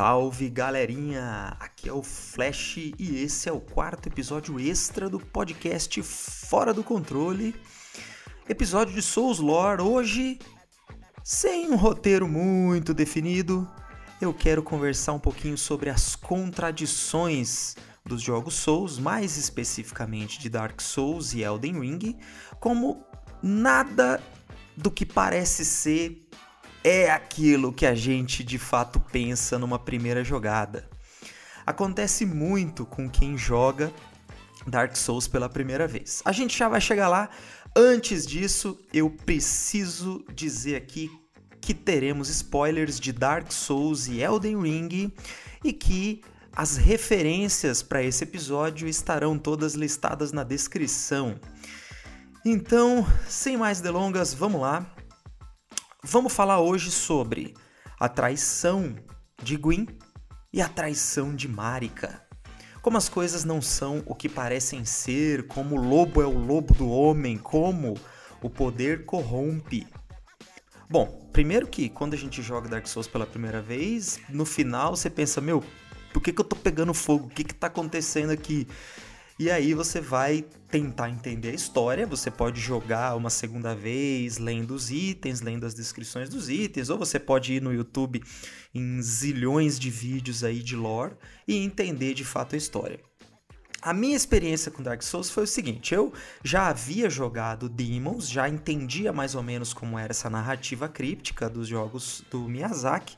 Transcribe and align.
Salve 0.00 0.48
galerinha! 0.48 1.54
Aqui 1.60 1.86
é 1.86 1.92
o 1.92 2.02
Flash 2.02 2.78
e 2.78 3.22
esse 3.22 3.50
é 3.50 3.52
o 3.52 3.60
quarto 3.60 4.08
episódio 4.08 4.58
extra 4.58 5.10
do 5.10 5.20
podcast 5.20 6.02
Fora 6.02 6.72
do 6.72 6.82
Controle. 6.82 7.54
Episódio 8.48 8.94
de 8.94 9.02
Souls 9.02 9.40
Lore. 9.40 9.82
Hoje, 9.82 10.38
sem 11.22 11.68
um 11.68 11.76
roteiro 11.76 12.26
muito 12.26 12.94
definido, 12.94 13.70
eu 14.22 14.32
quero 14.32 14.62
conversar 14.62 15.12
um 15.12 15.18
pouquinho 15.18 15.58
sobre 15.58 15.90
as 15.90 16.16
contradições 16.16 17.76
dos 18.02 18.22
jogos 18.22 18.54
Souls, 18.54 18.98
mais 18.98 19.36
especificamente 19.36 20.40
de 20.40 20.48
Dark 20.48 20.80
Souls 20.80 21.34
e 21.34 21.42
Elden 21.42 21.78
Ring, 21.78 22.16
como 22.58 23.04
nada 23.42 24.18
do 24.74 24.90
que 24.90 25.04
parece 25.04 25.62
ser 25.62 26.29
é 26.82 27.10
aquilo 27.10 27.72
que 27.72 27.86
a 27.86 27.94
gente 27.94 28.42
de 28.42 28.58
fato 28.58 29.00
pensa 29.00 29.58
numa 29.58 29.78
primeira 29.78 30.24
jogada. 30.24 30.88
Acontece 31.66 32.24
muito 32.24 32.86
com 32.86 33.08
quem 33.08 33.36
joga 33.36 33.92
Dark 34.66 34.96
Souls 34.96 35.28
pela 35.28 35.48
primeira 35.48 35.86
vez. 35.86 36.22
A 36.24 36.32
gente 36.32 36.56
já 36.56 36.68
vai 36.68 36.80
chegar 36.80 37.08
lá. 37.08 37.28
Antes 37.76 38.26
disso, 38.26 38.78
eu 38.92 39.10
preciso 39.10 40.24
dizer 40.34 40.76
aqui 40.76 41.10
que 41.60 41.74
teremos 41.74 42.28
spoilers 42.28 42.98
de 42.98 43.12
Dark 43.12 43.52
Souls 43.52 44.08
e 44.08 44.20
Elden 44.20 44.60
Ring 44.60 45.12
e 45.62 45.72
que 45.72 46.22
as 46.52 46.76
referências 46.76 47.82
para 47.82 48.02
esse 48.02 48.24
episódio 48.24 48.88
estarão 48.88 49.38
todas 49.38 49.74
listadas 49.74 50.32
na 50.32 50.42
descrição. 50.42 51.38
Então, 52.44 53.06
sem 53.28 53.56
mais 53.56 53.80
delongas, 53.80 54.34
vamos 54.34 54.60
lá. 54.60 54.90
Vamos 56.02 56.32
falar 56.32 56.60
hoje 56.60 56.90
sobre 56.90 57.54
a 57.98 58.08
traição 58.08 58.96
de 59.42 59.54
Gwyn 59.58 59.86
e 60.50 60.62
a 60.62 60.68
traição 60.68 61.34
de 61.34 61.46
Marika. 61.46 62.26
Como 62.80 62.96
as 62.96 63.06
coisas 63.06 63.44
não 63.44 63.60
são 63.60 64.02
o 64.06 64.14
que 64.14 64.26
parecem 64.26 64.82
ser, 64.86 65.46
como 65.46 65.76
o 65.76 65.88
lobo 65.88 66.22
é 66.22 66.26
o 66.26 66.38
lobo 66.38 66.72
do 66.72 66.88
homem, 66.88 67.36
como 67.36 67.98
o 68.40 68.48
poder 68.48 69.04
corrompe. 69.04 69.86
Bom, 70.88 71.28
primeiro 71.34 71.66
que 71.66 71.90
quando 71.90 72.14
a 72.14 72.16
gente 72.16 72.40
joga 72.40 72.70
Dark 72.70 72.86
Souls 72.86 73.06
pela 73.06 73.26
primeira 73.26 73.60
vez, 73.60 74.18
no 74.30 74.46
final 74.46 74.96
você 74.96 75.10
pensa, 75.10 75.38
meu, 75.38 75.62
por 76.14 76.22
que, 76.22 76.32
que 76.32 76.40
eu 76.40 76.44
tô 76.46 76.56
pegando 76.56 76.94
fogo? 76.94 77.26
O 77.26 77.30
que, 77.30 77.44
que 77.44 77.54
tá 77.54 77.66
acontecendo 77.66 78.30
aqui? 78.30 78.66
E 79.40 79.50
aí 79.50 79.72
você 79.72 80.02
vai 80.02 80.44
tentar 80.70 81.08
entender 81.08 81.48
a 81.48 81.54
história. 81.54 82.06
Você 82.06 82.30
pode 82.30 82.60
jogar 82.60 83.16
uma 83.16 83.30
segunda 83.30 83.74
vez, 83.74 84.36
lendo 84.36 84.74
os 84.74 84.90
itens, 84.90 85.40
lendo 85.40 85.64
as 85.64 85.72
descrições 85.72 86.28
dos 86.28 86.50
itens, 86.50 86.90
ou 86.90 86.98
você 86.98 87.18
pode 87.18 87.54
ir 87.54 87.62
no 87.62 87.72
YouTube 87.72 88.22
em 88.74 89.00
zilhões 89.00 89.78
de 89.78 89.88
vídeos 89.88 90.44
aí 90.44 90.62
de 90.62 90.76
lore 90.76 91.14
e 91.48 91.56
entender 91.56 92.12
de 92.12 92.22
fato 92.22 92.54
a 92.54 92.58
história. 92.58 93.00
A 93.80 93.94
minha 93.94 94.14
experiência 94.14 94.70
com 94.70 94.82
Dark 94.82 95.02
Souls 95.02 95.30
foi 95.30 95.44
o 95.44 95.46
seguinte: 95.46 95.94
eu 95.94 96.12
já 96.44 96.68
havia 96.68 97.08
jogado 97.08 97.66
Demons, 97.66 98.28
já 98.28 98.46
entendia 98.46 99.10
mais 99.10 99.34
ou 99.34 99.42
menos 99.42 99.72
como 99.72 99.98
era 99.98 100.10
essa 100.10 100.28
narrativa 100.28 100.86
críptica 100.86 101.48
dos 101.48 101.66
jogos 101.66 102.22
do 102.30 102.40
Miyazaki, 102.40 103.16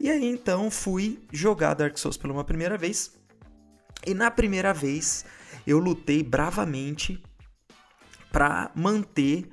e 0.00 0.10
aí 0.10 0.24
então 0.24 0.68
fui 0.68 1.20
jogar 1.32 1.74
Dark 1.74 1.96
Souls 1.96 2.16
pela 2.16 2.32
uma 2.32 2.42
primeira 2.42 2.76
vez. 2.76 3.22
E 4.06 4.14
na 4.14 4.30
primeira 4.30 4.72
vez 4.72 5.24
eu 5.66 5.78
lutei 5.78 6.22
bravamente 6.22 7.22
para 8.30 8.70
manter 8.74 9.48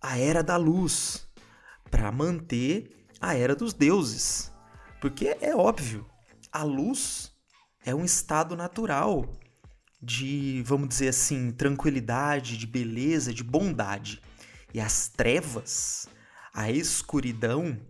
a 0.00 0.18
era 0.18 0.42
da 0.42 0.56
luz, 0.56 1.26
para 1.90 2.12
manter 2.12 3.06
a 3.20 3.34
era 3.34 3.54
dos 3.54 3.72
deuses. 3.72 4.52
Porque 5.00 5.36
é 5.40 5.54
óbvio, 5.54 6.06
a 6.52 6.62
luz 6.62 7.32
é 7.84 7.94
um 7.94 8.04
estado 8.04 8.56
natural 8.56 9.24
de, 10.02 10.62
vamos 10.66 10.88
dizer 10.88 11.08
assim, 11.08 11.50
tranquilidade, 11.50 12.58
de 12.58 12.66
beleza, 12.66 13.32
de 13.32 13.42
bondade. 13.42 14.20
E 14.72 14.80
as 14.80 15.08
trevas, 15.08 16.08
a 16.52 16.70
escuridão, 16.70 17.80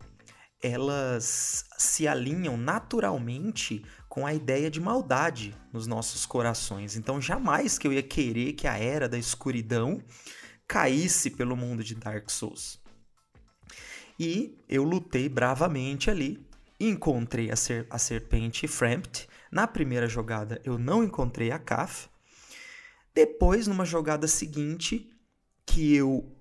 elas 0.62 1.64
se 1.76 2.06
alinham 2.06 2.56
naturalmente 2.56 3.84
com 4.14 4.24
a 4.24 4.32
ideia 4.32 4.70
de 4.70 4.80
maldade 4.80 5.56
nos 5.72 5.88
nossos 5.88 6.24
corações. 6.24 6.94
Então, 6.94 7.20
jamais 7.20 7.76
que 7.76 7.84
eu 7.84 7.92
ia 7.92 8.00
querer 8.00 8.52
que 8.52 8.68
a 8.68 8.78
era 8.78 9.08
da 9.08 9.18
escuridão 9.18 10.00
caísse 10.68 11.30
pelo 11.30 11.56
mundo 11.56 11.82
de 11.82 11.96
Dark 11.96 12.30
Souls. 12.30 12.80
E 14.16 14.56
eu 14.68 14.84
lutei 14.84 15.28
bravamente 15.28 16.12
ali, 16.12 16.46
encontrei 16.78 17.50
a, 17.50 17.56
ser, 17.56 17.88
a 17.90 17.98
serpente 17.98 18.68
Frampt. 18.68 19.28
Na 19.50 19.66
primeira 19.66 20.06
jogada 20.06 20.60
eu 20.64 20.78
não 20.78 21.02
encontrei 21.02 21.50
a 21.50 21.58
Kaf. 21.58 22.08
Depois, 23.12 23.66
numa 23.66 23.84
jogada 23.84 24.28
seguinte, 24.28 25.10
que 25.66 25.92
eu 25.92 26.32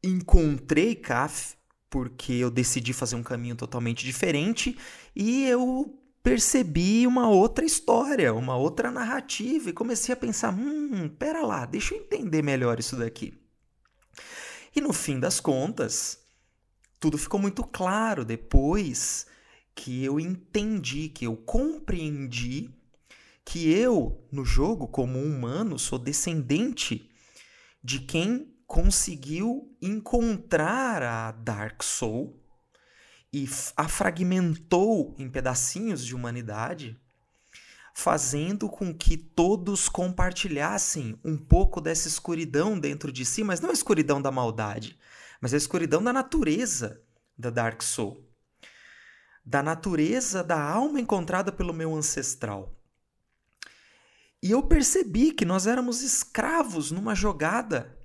encontrei 0.00 0.94
Kaf, 0.94 1.56
porque 1.90 2.34
eu 2.34 2.52
decidi 2.52 2.92
fazer 2.92 3.16
um 3.16 3.22
caminho 3.24 3.56
totalmente 3.56 4.04
diferente 4.04 4.78
e 5.12 5.44
eu 5.48 6.05
percebi 6.26 7.06
uma 7.06 7.28
outra 7.28 7.64
história, 7.64 8.34
uma 8.34 8.56
outra 8.56 8.90
narrativa 8.90 9.70
e 9.70 9.72
comecei 9.72 10.12
a 10.12 10.16
pensar: 10.16 10.52
hum, 10.52 11.08
pera 11.08 11.46
lá, 11.46 11.64
deixa 11.64 11.94
eu 11.94 12.00
entender 12.00 12.42
melhor 12.42 12.80
isso 12.80 12.96
daqui. 12.96 13.40
E 14.74 14.80
no 14.80 14.92
fim 14.92 15.20
das 15.20 15.38
contas, 15.38 16.18
tudo 16.98 17.16
ficou 17.16 17.38
muito 17.38 17.62
claro 17.62 18.24
depois 18.24 19.28
que 19.72 20.04
eu 20.04 20.18
entendi, 20.18 21.08
que 21.10 21.24
eu 21.28 21.36
compreendi 21.36 22.74
que 23.44 23.70
eu, 23.70 24.26
no 24.32 24.44
jogo, 24.44 24.88
como 24.88 25.20
um 25.20 25.36
humano, 25.36 25.78
sou 25.78 25.96
descendente 25.96 27.08
de 27.84 28.00
quem 28.00 28.52
conseguiu 28.66 29.72
encontrar 29.80 31.04
a 31.04 31.30
Dark 31.30 31.84
Soul 31.84 32.36
e 33.32 33.48
a 33.76 33.88
fragmentou 33.88 35.14
em 35.18 35.28
pedacinhos 35.28 36.04
de 36.04 36.14
humanidade, 36.14 36.98
fazendo 37.94 38.68
com 38.68 38.94
que 38.94 39.16
todos 39.16 39.88
compartilhassem 39.88 41.18
um 41.24 41.36
pouco 41.36 41.80
dessa 41.80 42.08
escuridão 42.08 42.78
dentro 42.78 43.10
de 43.10 43.24
si, 43.24 43.42
mas 43.42 43.60
não 43.60 43.70
a 43.70 43.72
escuridão 43.72 44.20
da 44.20 44.30
maldade, 44.30 44.98
mas 45.40 45.54
a 45.54 45.56
escuridão 45.56 46.02
da 46.02 46.12
natureza 46.12 47.02
da 47.38 47.50
Dark 47.50 47.82
Soul, 47.82 48.22
da 49.44 49.62
natureza 49.62 50.42
da 50.42 50.60
alma 50.60 51.00
encontrada 51.00 51.50
pelo 51.50 51.72
meu 51.72 51.94
ancestral. 51.94 52.74
E 54.42 54.50
eu 54.50 54.62
percebi 54.62 55.32
que 55.32 55.44
nós 55.44 55.66
éramos 55.66 56.02
escravos 56.02 56.90
numa 56.90 57.14
jogada 57.14 57.96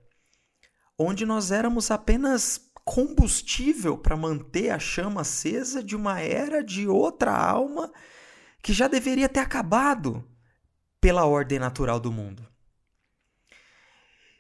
onde 0.97 1.25
nós 1.25 1.51
éramos 1.51 1.91
apenas 1.91 2.70
combustível 2.83 3.97
para 3.97 4.17
manter 4.17 4.69
a 4.69 4.79
chama 4.79 5.21
acesa 5.21 5.83
de 5.83 5.95
uma 5.95 6.19
era 6.19 6.63
de 6.63 6.87
outra 6.87 7.35
alma 7.35 7.91
que 8.61 8.73
já 8.73 8.87
deveria 8.87 9.29
ter 9.29 9.39
acabado 9.39 10.27
pela 10.99 11.25
ordem 11.25 11.59
natural 11.59 11.99
do 11.99 12.11
mundo. 12.11 12.47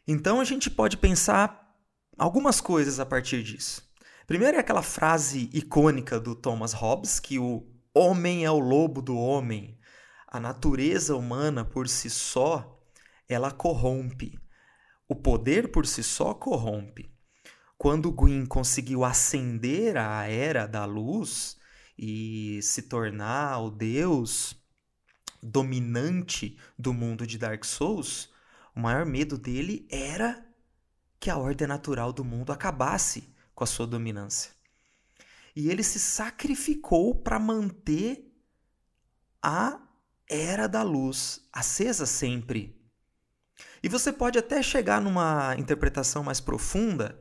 Então 0.07 0.39
a 0.39 0.43
gente 0.43 0.69
pode 0.69 0.97
pensar 0.97 1.75
algumas 2.17 2.59
coisas 2.59 2.99
a 2.99 3.05
partir 3.05 3.43
disso. 3.43 3.89
Primeiro 4.27 4.57
é 4.57 4.59
aquela 4.59 4.81
frase 4.81 5.49
icônica 5.53 6.19
do 6.19 6.35
Thomas 6.35 6.73
Hobbes 6.73 7.19
que 7.19 7.39
o 7.39 7.67
homem 7.93 8.45
é 8.45 8.51
o 8.51 8.59
lobo 8.59 9.01
do 9.01 9.17
homem. 9.17 9.77
A 10.27 10.39
natureza 10.39 11.15
humana 11.15 11.65
por 11.65 11.89
si 11.89 12.09
só, 12.09 12.79
ela 13.27 13.51
corrompe. 13.51 14.39
O 15.07 15.15
poder 15.15 15.71
por 15.71 15.85
si 15.85 16.03
só 16.03 16.33
corrompe. 16.33 17.10
Quando 17.81 18.11
Gwyn 18.11 18.45
conseguiu 18.45 19.03
ascender 19.03 19.97
a 19.97 20.27
era 20.27 20.67
da 20.67 20.85
luz 20.85 21.57
e 21.97 22.59
se 22.61 22.83
tornar 22.83 23.57
o 23.57 23.71
deus 23.71 24.55
dominante 25.41 26.59
do 26.77 26.93
mundo 26.93 27.25
de 27.25 27.39
Dark 27.39 27.65
Souls, 27.65 28.29
o 28.75 28.79
maior 28.79 29.03
medo 29.03 29.35
dele 29.35 29.87
era 29.89 30.45
que 31.19 31.27
a 31.27 31.37
ordem 31.37 31.67
natural 31.67 32.13
do 32.13 32.23
mundo 32.23 32.53
acabasse 32.53 33.33
com 33.55 33.63
a 33.63 33.67
sua 33.67 33.87
dominância. 33.87 34.51
E 35.55 35.67
ele 35.67 35.81
se 35.81 35.97
sacrificou 35.97 37.15
para 37.15 37.39
manter 37.39 38.31
a 39.41 39.81
era 40.29 40.67
da 40.67 40.83
luz 40.83 41.49
acesa 41.51 42.05
sempre. 42.05 42.79
E 43.81 43.89
você 43.89 44.13
pode 44.13 44.37
até 44.37 44.61
chegar 44.61 45.01
numa 45.01 45.55
interpretação 45.57 46.23
mais 46.23 46.39
profunda 46.39 47.17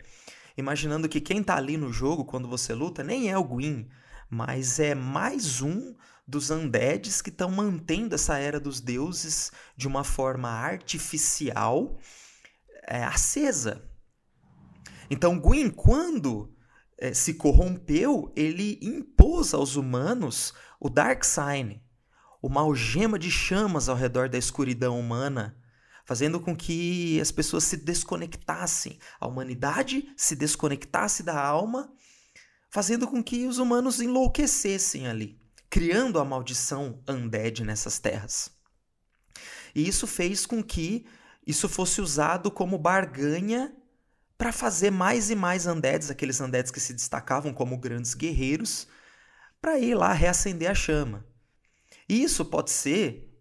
imaginando 0.60 1.08
que 1.08 1.20
quem 1.20 1.40
está 1.40 1.56
ali 1.56 1.76
no 1.76 1.92
jogo 1.92 2.24
quando 2.24 2.48
você 2.48 2.72
luta 2.72 3.02
nem 3.02 3.30
é 3.30 3.36
o 3.36 3.44
Gwyn, 3.44 3.88
mas 4.28 4.78
é 4.78 4.94
mais 4.94 5.60
um 5.60 5.94
dos 6.26 6.50
undeads 6.50 7.20
que 7.20 7.30
estão 7.30 7.50
mantendo 7.50 8.14
essa 8.14 8.38
era 8.38 8.60
dos 8.60 8.80
deuses 8.80 9.50
de 9.76 9.88
uma 9.88 10.04
forma 10.04 10.48
artificial 10.48 11.98
é, 12.86 13.02
acesa. 13.02 13.82
Então, 15.10 15.38
Gwyn, 15.38 15.70
quando 15.70 16.54
é, 16.96 17.12
se 17.12 17.34
corrompeu, 17.34 18.32
ele 18.36 18.78
impôs 18.80 19.52
aos 19.52 19.74
humanos 19.74 20.54
o 20.78 20.88
Dark 20.88 21.24
Sign, 21.24 21.82
uma 22.40 22.60
algema 22.60 23.18
de 23.18 23.30
chamas 23.30 23.88
ao 23.88 23.96
redor 23.96 24.28
da 24.28 24.38
escuridão 24.38 24.98
humana, 24.98 25.59
fazendo 26.10 26.40
com 26.40 26.56
que 26.56 27.20
as 27.20 27.30
pessoas 27.30 27.62
se 27.62 27.76
desconectassem, 27.76 28.98
a 29.20 29.28
humanidade 29.28 30.12
se 30.16 30.34
desconectasse 30.34 31.22
da 31.22 31.40
alma, 31.40 31.88
fazendo 32.68 33.06
com 33.06 33.22
que 33.22 33.46
os 33.46 33.58
humanos 33.58 34.00
enlouquecessem 34.00 35.06
ali, 35.06 35.40
criando 35.70 36.18
a 36.18 36.24
maldição 36.24 37.00
undead 37.08 37.62
nessas 37.62 38.00
terras. 38.00 38.50
E 39.72 39.86
isso 39.86 40.04
fez 40.04 40.44
com 40.44 40.64
que 40.64 41.06
isso 41.46 41.68
fosse 41.68 42.00
usado 42.00 42.50
como 42.50 42.76
barganha 42.76 43.72
para 44.36 44.50
fazer 44.50 44.90
mais 44.90 45.30
e 45.30 45.36
mais 45.36 45.64
undeads, 45.64 46.10
aqueles 46.10 46.40
undeads 46.40 46.72
que 46.72 46.80
se 46.80 46.92
destacavam 46.92 47.54
como 47.54 47.78
grandes 47.78 48.14
guerreiros, 48.14 48.88
para 49.60 49.78
ir 49.78 49.94
lá 49.94 50.12
reacender 50.12 50.68
a 50.68 50.74
chama. 50.74 51.24
Isso 52.08 52.44
pode 52.44 52.72
ser 52.72 53.32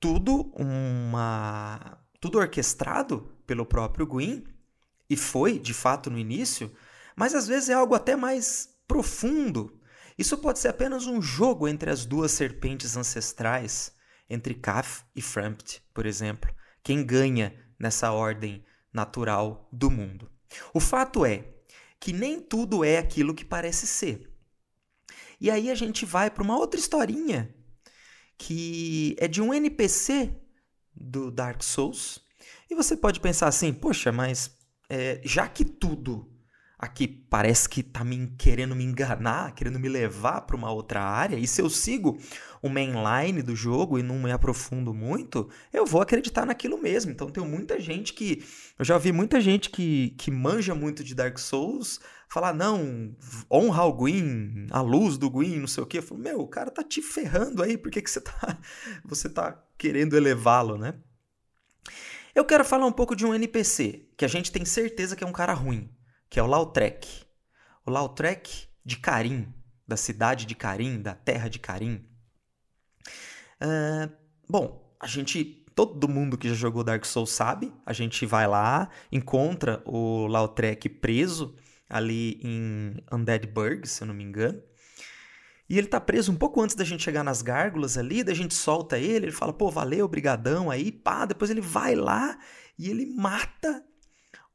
tudo 0.00 0.50
uma 0.56 2.05
tudo 2.20 2.38
orquestrado 2.38 3.32
pelo 3.46 3.66
próprio 3.66 4.06
Gwyn 4.06 4.44
e 5.08 5.16
foi, 5.16 5.58
de 5.58 5.72
fato, 5.72 6.10
no 6.10 6.18
início, 6.18 6.72
mas 7.14 7.34
às 7.34 7.46
vezes 7.46 7.68
é 7.68 7.74
algo 7.74 7.94
até 7.94 8.16
mais 8.16 8.76
profundo. 8.86 9.80
Isso 10.18 10.38
pode 10.38 10.58
ser 10.58 10.68
apenas 10.68 11.06
um 11.06 11.20
jogo 11.20 11.68
entre 11.68 11.90
as 11.90 12.04
duas 12.04 12.32
serpentes 12.32 12.96
ancestrais, 12.96 13.92
entre 14.28 14.54
Kaf 14.54 15.04
e 15.14 15.22
Frampt, 15.22 15.82
por 15.92 16.06
exemplo. 16.06 16.52
Quem 16.82 17.04
ganha 17.04 17.54
nessa 17.78 18.12
ordem 18.12 18.64
natural 18.92 19.68
do 19.70 19.90
mundo. 19.90 20.30
O 20.72 20.80
fato 20.80 21.24
é 21.24 21.52
que 22.00 22.12
nem 22.12 22.40
tudo 22.40 22.84
é 22.84 22.98
aquilo 22.98 23.34
que 23.34 23.44
parece 23.44 23.86
ser. 23.86 24.30
E 25.40 25.50
aí 25.50 25.70
a 25.70 25.74
gente 25.74 26.06
vai 26.06 26.30
para 26.30 26.42
uma 26.42 26.56
outra 26.56 26.80
historinha 26.80 27.54
que 28.38 29.16
é 29.18 29.26
de 29.26 29.40
um 29.40 29.52
NPC 29.52 30.34
do 30.96 31.30
Dark 31.30 31.62
Souls. 31.62 32.20
E 32.70 32.74
você 32.74 32.96
pode 32.96 33.20
pensar 33.20 33.48
assim, 33.48 33.72
poxa, 33.72 34.10
mas 34.10 34.56
é, 34.88 35.20
já 35.24 35.46
que 35.46 35.64
tudo 35.64 36.35
aqui 36.78 37.08
parece 37.08 37.68
que 37.68 37.82
tá 37.82 38.04
me 38.04 38.28
querendo 38.36 38.76
me 38.76 38.84
enganar, 38.84 39.54
querendo 39.54 39.80
me 39.80 39.88
levar 39.88 40.42
para 40.42 40.56
uma 40.56 40.70
outra 40.70 41.02
área, 41.02 41.36
e 41.36 41.46
se 41.46 41.62
eu 41.62 41.70
sigo 41.70 42.18
o 42.62 42.68
mainline 42.68 43.42
do 43.42 43.56
jogo 43.56 43.98
e 43.98 44.02
não 44.02 44.18
me 44.18 44.30
aprofundo 44.30 44.92
muito, 44.92 45.48
eu 45.72 45.86
vou 45.86 46.00
acreditar 46.00 46.44
naquilo 46.44 46.80
mesmo. 46.80 47.10
Então 47.10 47.30
tem 47.30 47.44
muita 47.44 47.80
gente 47.80 48.12
que. 48.12 48.44
Eu 48.78 48.84
já 48.84 48.98
vi 48.98 49.12
muita 49.12 49.40
gente 49.40 49.70
que, 49.70 50.14
que 50.18 50.30
manja 50.30 50.74
muito 50.74 51.02
de 51.02 51.14
Dark 51.14 51.38
Souls 51.38 52.00
falar, 52.28 52.52
não, 52.52 53.16
honra 53.50 53.84
o 53.84 53.92
Gwyn, 53.92 54.66
a 54.70 54.80
luz 54.80 55.16
do 55.16 55.30
Gwyn, 55.30 55.60
não 55.60 55.66
sei 55.66 55.82
o 55.82 55.86
quê. 55.86 55.98
Eu 55.98 56.02
falo, 56.02 56.20
meu, 56.20 56.40
o 56.40 56.48
cara 56.48 56.70
tá 56.70 56.82
te 56.82 57.00
ferrando 57.00 57.62
aí, 57.62 57.78
por 57.78 57.90
que, 57.90 58.02
que 58.02 58.10
você, 58.10 58.20
tá, 58.20 58.58
você 59.04 59.28
tá 59.28 59.62
querendo 59.78 60.16
elevá-lo, 60.16 60.76
né? 60.76 60.94
Eu 62.34 62.44
quero 62.44 62.64
falar 62.64 62.84
um 62.84 62.92
pouco 62.92 63.16
de 63.16 63.24
um 63.24 63.34
NPC, 63.34 64.08
que 64.16 64.24
a 64.24 64.28
gente 64.28 64.52
tem 64.52 64.64
certeza 64.64 65.16
que 65.16 65.24
é 65.24 65.26
um 65.26 65.32
cara 65.32 65.54
ruim, 65.54 65.88
que 66.28 66.38
é 66.38 66.42
o 66.42 66.46
Lautrec. 66.46 67.06
O 67.84 67.90
Lautrec 67.90 68.68
de 68.84 68.96
Karim, 68.96 69.52
da 69.86 69.96
cidade 69.96 70.46
de 70.46 70.54
Karim, 70.54 71.00
da 71.00 71.14
terra 71.14 71.48
de 71.48 71.58
Karim. 71.58 72.04
Uh, 73.60 74.12
bom, 74.48 74.96
a 75.00 75.06
gente 75.06 75.64
todo 75.76 76.08
mundo 76.08 76.38
que 76.38 76.48
já 76.48 76.54
jogou 76.54 76.82
Dark 76.82 77.04
Souls 77.04 77.30
sabe. 77.30 77.72
A 77.84 77.92
gente 77.92 78.24
vai 78.24 78.48
lá, 78.48 78.88
encontra 79.12 79.82
o 79.84 80.26
Lautrec 80.26 80.88
preso 80.88 81.54
ali 81.88 82.40
em 82.42 82.96
Undead 83.12 83.46
Burg, 83.46 83.86
se 83.86 84.02
eu 84.02 84.06
não 84.06 84.14
me 84.14 84.24
engano. 84.24 84.60
E 85.68 85.76
ele 85.76 85.86
tá 85.86 86.00
preso 86.00 86.32
um 86.32 86.36
pouco 86.36 86.60
antes 86.62 86.74
da 86.74 86.84
gente 86.84 87.02
chegar 87.02 87.22
nas 87.22 87.42
gárgulas 87.42 87.98
ali, 87.98 88.24
da 88.24 88.32
gente 88.32 88.54
solta 88.54 88.98
ele, 88.98 89.26
ele 89.26 89.32
fala, 89.32 89.52
pô, 89.52 89.70
valeu, 89.70 90.08
brigadão, 90.08 90.70
aí 90.70 90.90
pá, 90.90 91.26
depois 91.26 91.50
ele 91.50 91.60
vai 91.60 91.94
lá 91.94 92.38
e 92.78 92.88
ele 92.88 93.04
mata 93.04 93.84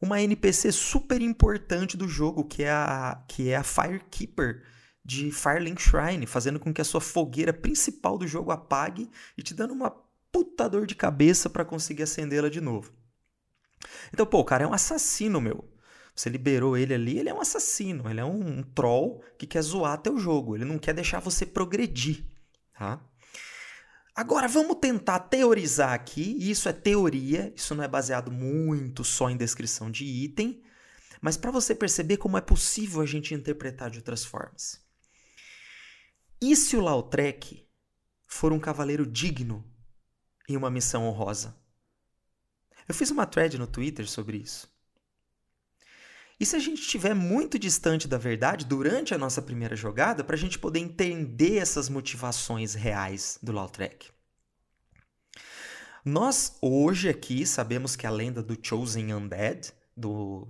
uma 0.01 0.21
NPC 0.21 0.71
super 0.71 1.21
importante 1.21 1.95
do 1.95 2.07
jogo, 2.07 2.43
que 2.43 2.63
é 2.63 2.71
a, 2.71 3.23
que 3.27 3.49
é 3.49 3.55
a 3.55 3.63
Firekeeper 3.63 4.63
de 5.05 5.31
Firelink 5.31 5.81
Shrine, 5.81 6.25
fazendo 6.25 6.59
com 6.59 6.73
que 6.73 6.81
a 6.81 6.85
sua 6.85 7.01
fogueira 7.01 7.53
principal 7.53 8.17
do 8.17 8.27
jogo 8.27 8.51
apague 8.51 9.09
e 9.37 9.43
te 9.43 9.53
dando 9.53 9.73
uma 9.73 9.91
puta 10.31 10.67
dor 10.67 10.87
de 10.87 10.95
cabeça 10.95 11.49
para 11.49 11.65
conseguir 11.65 12.03
acendê-la 12.03 12.49
de 12.49 12.61
novo. 12.61 12.91
Então, 14.13 14.25
pô, 14.25 14.39
o 14.39 14.45
cara 14.45 14.63
é 14.63 14.67
um 14.67 14.73
assassino, 14.73 15.39
meu. 15.39 15.69
Você 16.15 16.29
liberou 16.29 16.75
ele 16.75 16.93
ali, 16.93 17.17
ele 17.17 17.29
é 17.29 17.33
um 17.33 17.41
assassino, 17.41 18.09
ele 18.09 18.19
é 18.19 18.25
um, 18.25 18.59
um 18.59 18.63
troll 18.63 19.23
que 19.37 19.47
quer 19.47 19.61
zoar 19.61 19.97
teu 19.97 20.17
jogo, 20.17 20.55
ele 20.55 20.65
não 20.65 20.77
quer 20.77 20.93
deixar 20.93 21.19
você 21.19 21.45
progredir, 21.45 22.25
tá? 22.77 23.01
Agora 24.21 24.47
vamos 24.47 24.77
tentar 24.79 25.17
teorizar 25.17 25.93
aqui, 25.93 26.37
isso 26.39 26.69
é 26.69 26.73
teoria, 26.73 27.51
isso 27.55 27.73
não 27.73 27.83
é 27.83 27.87
baseado 27.87 28.31
muito 28.31 29.03
só 29.03 29.31
em 29.31 29.35
descrição 29.35 29.89
de 29.89 30.05
item, 30.05 30.61
mas 31.19 31.37
para 31.37 31.49
você 31.49 31.73
perceber 31.73 32.17
como 32.17 32.37
é 32.37 32.41
possível 32.41 33.01
a 33.01 33.05
gente 33.07 33.33
interpretar 33.33 33.89
de 33.89 33.97
outras 33.97 34.23
formas. 34.23 34.79
E 36.39 36.55
se 36.55 36.77
o 36.77 36.81
Lautrec 36.81 37.67
for 38.27 38.53
um 38.53 38.59
cavaleiro 38.59 39.07
digno 39.07 39.67
em 40.47 40.55
uma 40.55 40.69
missão 40.69 41.07
honrosa? 41.07 41.59
Eu 42.87 42.93
fiz 42.93 43.09
uma 43.09 43.25
thread 43.25 43.57
no 43.57 43.65
Twitter 43.65 44.07
sobre 44.07 44.37
isso. 44.37 44.71
E 46.41 46.45
se 46.45 46.55
a 46.55 46.59
gente 46.59 46.81
estiver 46.81 47.13
muito 47.13 47.59
distante 47.59 48.07
da 48.07 48.17
verdade 48.17 48.65
durante 48.65 49.13
a 49.13 49.17
nossa 49.19 49.43
primeira 49.43 49.75
jogada, 49.75 50.23
para 50.23 50.35
a 50.35 50.39
gente 50.39 50.57
poder 50.57 50.79
entender 50.79 51.57
essas 51.59 51.87
motivações 51.87 52.73
reais 52.73 53.37
do 53.43 53.51
Lautrec? 53.51 54.09
Nós 56.03 56.57
hoje 56.59 57.09
aqui 57.09 57.45
sabemos 57.45 57.95
que 57.95 58.07
a 58.07 58.09
lenda 58.09 58.41
do 58.41 58.57
Chosen 58.59 59.13
Undead, 59.13 59.71
do 59.95 60.47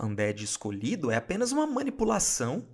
Undead 0.00 0.42
escolhido, 0.42 1.10
é 1.10 1.16
apenas 1.16 1.52
uma 1.52 1.66
manipulação 1.66 2.66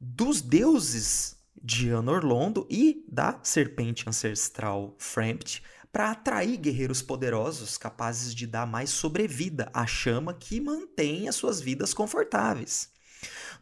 dos 0.00 0.42
deuses 0.42 1.36
de 1.62 1.92
Anor 1.92 2.24
Londo 2.24 2.66
e 2.68 3.06
da 3.08 3.38
serpente 3.44 4.08
ancestral 4.08 4.96
Frampt 4.98 5.62
para 5.92 6.10
atrair 6.10 6.56
guerreiros 6.56 7.02
poderosos 7.02 7.78
capazes 7.78 8.34
de 8.34 8.46
dar 8.46 8.66
mais 8.66 8.90
sobrevida 8.90 9.70
à 9.72 9.86
chama 9.86 10.34
que 10.34 10.60
mantém 10.60 11.28
as 11.28 11.36
suas 11.36 11.60
vidas 11.60 11.94
confortáveis. 11.94 12.90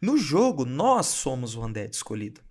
No 0.01 0.17
jogo, 0.17 0.65
nós 0.65 1.07
somos 1.07 1.55
o 1.55 1.65
Undead 1.65 1.95
escolhido. 1.95 2.41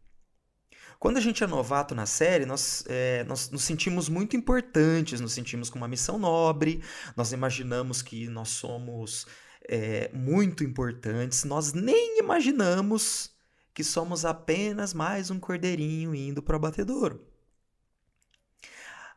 Quando 0.98 1.18
a 1.18 1.20
gente 1.20 1.44
é 1.44 1.46
novato 1.46 1.94
na 1.94 2.06
série, 2.06 2.46
nós, 2.46 2.84
é, 2.88 3.22
nós 3.24 3.50
nos 3.50 3.62
sentimos 3.62 4.08
muito 4.08 4.34
importantes, 4.34 5.20
nos 5.20 5.32
sentimos 5.32 5.68
com 5.68 5.78
uma 5.78 5.86
missão 5.86 6.18
nobre, 6.18 6.82
nós 7.14 7.32
imaginamos 7.32 8.00
que 8.00 8.26
nós 8.28 8.48
somos 8.48 9.26
é, 9.68 10.10
muito 10.12 10.64
importantes, 10.64 11.44
nós 11.44 11.72
nem 11.74 12.18
imaginamos 12.18 13.30
que 13.74 13.84
somos 13.84 14.24
apenas 14.24 14.94
mais 14.94 15.30
um 15.30 15.38
cordeirinho 15.38 16.14
indo 16.14 16.42
para 16.42 16.54
o 16.54 16.56
abatedouro. 16.56 17.35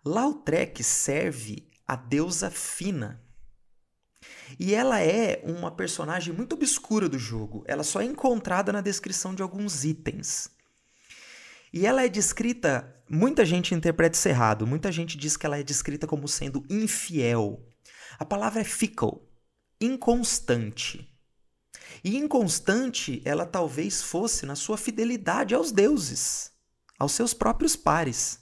Lautrec 0.03 0.83
serve 0.83 1.69
a 1.85 1.95
deusa 1.95 2.49
Fina. 2.49 3.21
E 4.59 4.73
ela 4.73 5.01
é 5.01 5.41
uma 5.43 5.71
personagem 5.71 6.33
muito 6.33 6.53
obscura 6.53 7.09
do 7.09 7.19
jogo. 7.19 7.63
Ela 7.67 7.83
só 7.83 8.01
é 8.01 8.05
encontrada 8.05 8.71
na 8.71 8.81
descrição 8.81 9.35
de 9.35 9.41
alguns 9.41 9.83
itens. 9.83 10.49
E 11.71 11.85
ela 11.85 12.03
é 12.03 12.09
descrita, 12.09 12.95
muita 13.09 13.45
gente 13.45 13.75
interpreta 13.75 14.17
isso 14.17 14.27
errado. 14.27 14.65
Muita 14.65 14.91
gente 14.91 15.17
diz 15.17 15.37
que 15.37 15.45
ela 15.45 15.57
é 15.57 15.63
descrita 15.63 16.07
como 16.07 16.27
sendo 16.27 16.65
infiel. 16.69 17.65
A 18.17 18.25
palavra 18.25 18.61
é 18.61 18.63
fickle, 18.63 19.21
inconstante. 19.79 21.09
E 22.03 22.17
inconstante 22.17 23.21
ela 23.25 23.45
talvez 23.45 24.01
fosse 24.01 24.45
na 24.45 24.55
sua 24.55 24.77
fidelidade 24.77 25.53
aos 25.53 25.71
deuses, 25.71 26.51
aos 26.97 27.11
seus 27.11 27.33
próprios 27.33 27.75
pares. 27.75 28.39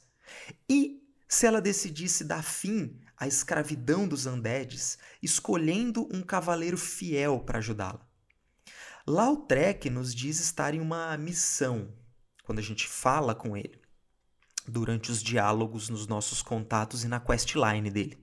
E 0.69 1.01
se 1.27 1.45
ela 1.45 1.61
decidisse 1.61 2.23
dar 2.23 2.43
fim 2.43 2.99
à 3.17 3.27
escravidão 3.27 4.07
dos 4.07 4.25
Andedes, 4.27 4.97
escolhendo 5.21 6.07
um 6.13 6.21
cavaleiro 6.21 6.77
fiel 6.77 7.39
para 7.39 7.59
ajudá-la. 7.59 8.07
Lautrec 9.05 9.89
nos 9.89 10.13
diz 10.13 10.39
estar 10.39 10.73
em 10.73 10.81
uma 10.81 11.17
missão 11.17 11.93
quando 12.43 12.59
a 12.59 12.63
gente 12.63 12.87
fala 12.87 13.35
com 13.35 13.57
ele, 13.57 13.81
durante 14.65 15.11
os 15.11 15.21
diálogos 15.21 15.89
nos 15.89 16.07
nossos 16.07 16.41
contatos 16.41 17.03
e 17.03 17.07
na 17.07 17.19
questline 17.19 17.91
dele. 17.91 18.17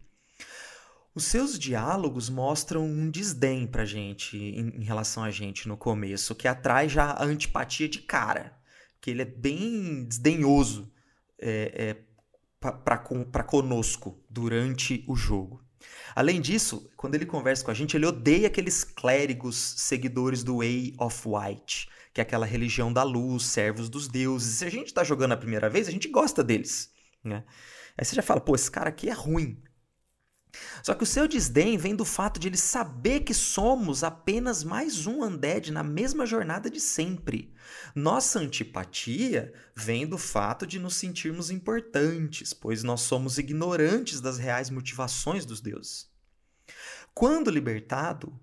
Os 1.14 1.24
seus 1.24 1.58
diálogos 1.58 2.28
mostram 2.28 2.84
um 2.84 3.10
desdém 3.10 3.66
pra 3.66 3.84
gente 3.84 4.36
em, 4.36 4.80
em 4.80 4.82
relação 4.82 5.22
a 5.22 5.30
gente 5.30 5.68
no 5.68 5.76
começo, 5.76 6.34
que 6.34 6.48
atrai 6.48 6.88
já 6.88 7.10
a 7.10 7.24
antipatia 7.24 7.88
de 7.88 8.00
cara, 8.00 8.58
que 9.00 9.10
ele 9.10 9.22
é 9.22 9.26
bem 9.26 10.04
desdenhoso 10.04 10.90
é, 11.38 11.72
é, 11.74 12.04
para 12.72 13.42
conosco 13.44 14.22
durante 14.28 15.04
o 15.06 15.16
jogo. 15.16 15.62
Além 16.14 16.40
disso, 16.40 16.90
quando 16.96 17.14
ele 17.14 17.26
conversa 17.26 17.64
com 17.64 17.70
a 17.70 17.74
gente, 17.74 17.96
ele 17.96 18.06
odeia 18.06 18.46
aqueles 18.46 18.84
clérigos 18.84 19.56
seguidores 19.56 20.44
do 20.44 20.58
Way 20.58 20.94
of 20.98 21.22
White, 21.26 21.88
que 22.12 22.20
é 22.20 22.22
aquela 22.22 22.46
religião 22.46 22.92
da 22.92 23.02
luz, 23.02 23.44
servos 23.46 23.88
dos 23.88 24.08
deuses. 24.08 24.58
Se 24.58 24.64
a 24.64 24.70
gente 24.70 24.86
está 24.86 25.02
jogando 25.02 25.32
a 25.32 25.36
primeira 25.36 25.68
vez, 25.68 25.88
a 25.88 25.90
gente 25.90 26.08
gosta 26.08 26.42
deles. 26.44 26.90
Né? 27.22 27.44
Aí 27.98 28.04
você 28.04 28.14
já 28.14 28.22
fala, 28.22 28.40
pô, 28.40 28.54
esse 28.54 28.70
cara 28.70 28.88
aqui 28.88 29.08
é 29.08 29.12
ruim. 29.12 29.60
Só 30.82 30.94
que 30.94 31.02
o 31.02 31.06
seu 31.06 31.26
desdém 31.26 31.76
vem 31.78 31.96
do 31.96 32.04
fato 32.04 32.38
de 32.38 32.48
ele 32.48 32.56
saber 32.56 33.20
que 33.20 33.34
somos 33.34 34.04
apenas 34.04 34.62
mais 34.62 35.06
um 35.06 35.22
undead 35.24 35.72
na 35.72 35.82
mesma 35.82 36.26
jornada 36.26 36.70
de 36.70 36.80
sempre. 36.80 37.54
Nossa 37.94 38.38
antipatia 38.38 39.52
vem 39.74 40.06
do 40.06 40.18
fato 40.18 40.66
de 40.66 40.78
nos 40.78 40.96
sentirmos 40.96 41.50
importantes, 41.50 42.52
pois 42.52 42.82
nós 42.82 43.00
somos 43.00 43.38
ignorantes 43.38 44.20
das 44.20 44.38
reais 44.38 44.70
motivações 44.70 45.46
dos 45.46 45.60
deuses. 45.60 46.10
Quando 47.14 47.50
libertado, 47.50 48.38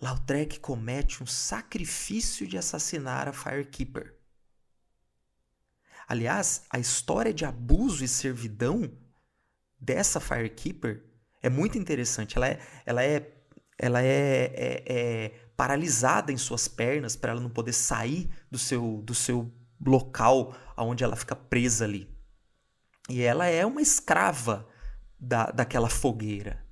Lautrec 0.00 0.60
comete 0.60 1.22
um 1.22 1.26
sacrifício 1.26 2.46
de 2.46 2.58
assassinar 2.58 3.28
a 3.28 3.32
Firekeeper. 3.32 4.16
Aliás, 6.06 6.62
a 6.70 6.78
história 6.78 7.34
de 7.34 7.44
abuso 7.44 8.04
e 8.04 8.08
servidão 8.08 8.96
dessa 9.80 10.20
Firekeeper 10.20 11.04
é 11.42 11.48
muito 11.48 11.78
interessante. 11.78 12.36
Ela 12.36 12.48
é, 12.48 12.60
ela 12.84 13.04
é, 13.04 13.32
ela 13.78 14.02
é, 14.02 14.52
é, 14.54 14.84
é 14.86 15.28
paralisada 15.56 16.32
em 16.32 16.36
suas 16.36 16.68
pernas 16.68 17.16
para 17.16 17.32
ela 17.32 17.40
não 17.40 17.50
poder 17.50 17.72
sair 17.72 18.30
do 18.50 18.58
seu, 18.58 19.02
do 19.02 19.14
seu 19.14 19.52
local 19.84 20.54
onde 20.76 21.04
ela 21.04 21.16
fica 21.16 21.34
presa 21.34 21.84
ali. 21.84 22.08
E 23.08 23.22
ela 23.22 23.46
é 23.46 23.64
uma 23.64 23.80
escrava 23.80 24.68
da, 25.18 25.46
daquela 25.46 25.88
fogueira. 25.88 26.64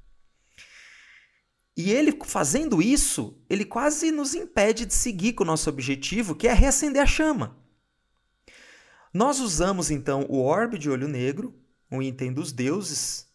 E 1.76 1.90
ele 1.90 2.16
fazendo 2.24 2.80
isso, 2.80 3.42
ele 3.50 3.64
quase 3.64 4.10
nos 4.12 4.34
impede 4.34 4.86
de 4.86 4.94
seguir 4.94 5.32
com 5.32 5.42
o 5.42 5.46
nosso 5.46 5.68
objetivo, 5.68 6.34
que 6.34 6.46
é 6.46 6.52
reacender 6.52 7.02
a 7.02 7.06
chama. 7.06 7.58
Nós 9.12 9.40
usamos 9.40 9.90
então 9.90 10.26
o 10.28 10.42
orbe 10.42 10.78
de 10.78 10.90
olho 10.90 11.08
negro 11.08 11.54
um 11.94 12.02
item 12.02 12.32
dos 12.32 12.52
deuses. 12.52 13.28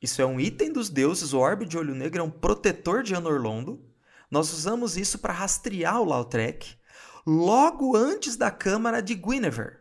Isso 0.00 0.20
é 0.20 0.26
um 0.26 0.40
item 0.40 0.72
dos 0.72 0.90
deuses, 0.90 1.32
o 1.32 1.38
orbe 1.38 1.64
de 1.64 1.78
olho 1.78 1.94
negro 1.94 2.20
é 2.20 2.24
um 2.24 2.30
protetor 2.30 3.02
de 3.02 3.14
Anorlondo. 3.14 3.80
Nós 4.30 4.52
usamos 4.52 4.96
isso 4.96 5.18
para 5.18 5.32
rastrear 5.32 6.00
o 6.00 6.04
Lautrec 6.04 6.76
logo 7.26 7.96
antes 7.96 8.36
da 8.36 8.50
câmara 8.50 9.00
de 9.00 9.14
Guinevere. 9.14 9.76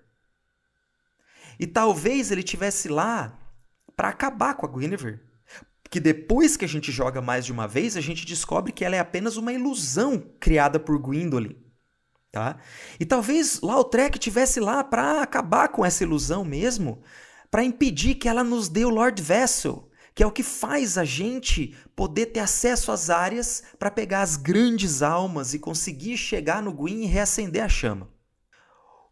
E 1.59 1.65
talvez 1.65 2.31
ele 2.31 2.43
tivesse 2.43 2.87
lá 2.87 3.37
para 3.95 4.09
acabar 4.09 4.55
com 4.55 4.65
a 4.65 4.69
Guinevere. 4.69 5.19
Que 5.89 5.99
depois 5.99 6.55
que 6.55 6.65
a 6.65 6.67
gente 6.67 6.91
joga 6.91 7.21
mais 7.21 7.45
de 7.45 7.51
uma 7.51 7.67
vez, 7.67 7.97
a 7.97 8.01
gente 8.01 8.25
descobre 8.25 8.71
que 8.71 8.85
ela 8.85 8.95
é 8.95 8.99
apenas 8.99 9.37
uma 9.37 9.51
ilusão 9.51 10.19
criada 10.39 10.79
por 10.79 10.97
Gwendolyn. 10.97 11.55
Tá? 12.31 12.57
E 12.99 13.05
talvez 13.05 13.59
Lautrec 13.59 14.17
tivesse 14.17 14.59
lá 14.59 14.83
para 14.83 15.21
acabar 15.21 15.67
com 15.67 15.85
essa 15.85 16.03
ilusão 16.03 16.45
mesmo, 16.45 17.03
para 17.51 17.65
impedir 17.65 18.15
que 18.15 18.29
ela 18.29 18.43
nos 18.43 18.69
dê 18.69 18.85
o 18.85 18.89
Lord 18.89 19.21
Vessel, 19.21 19.91
que 20.15 20.23
é 20.23 20.25
o 20.25 20.31
que 20.31 20.41
faz 20.41 20.97
a 20.97 21.03
gente 21.03 21.75
poder 21.95 22.27
ter 22.27 22.39
acesso 22.39 22.91
às 22.91 23.09
áreas 23.09 23.61
para 23.77 23.91
pegar 23.91 24.21
as 24.21 24.37
grandes 24.37 25.01
almas 25.01 25.53
e 25.53 25.59
conseguir 25.59 26.17
chegar 26.17 26.63
no 26.63 26.73
Gwyn 26.73 27.03
e 27.03 27.07
reacender 27.07 27.63
a 27.63 27.69
chama. 27.69 28.09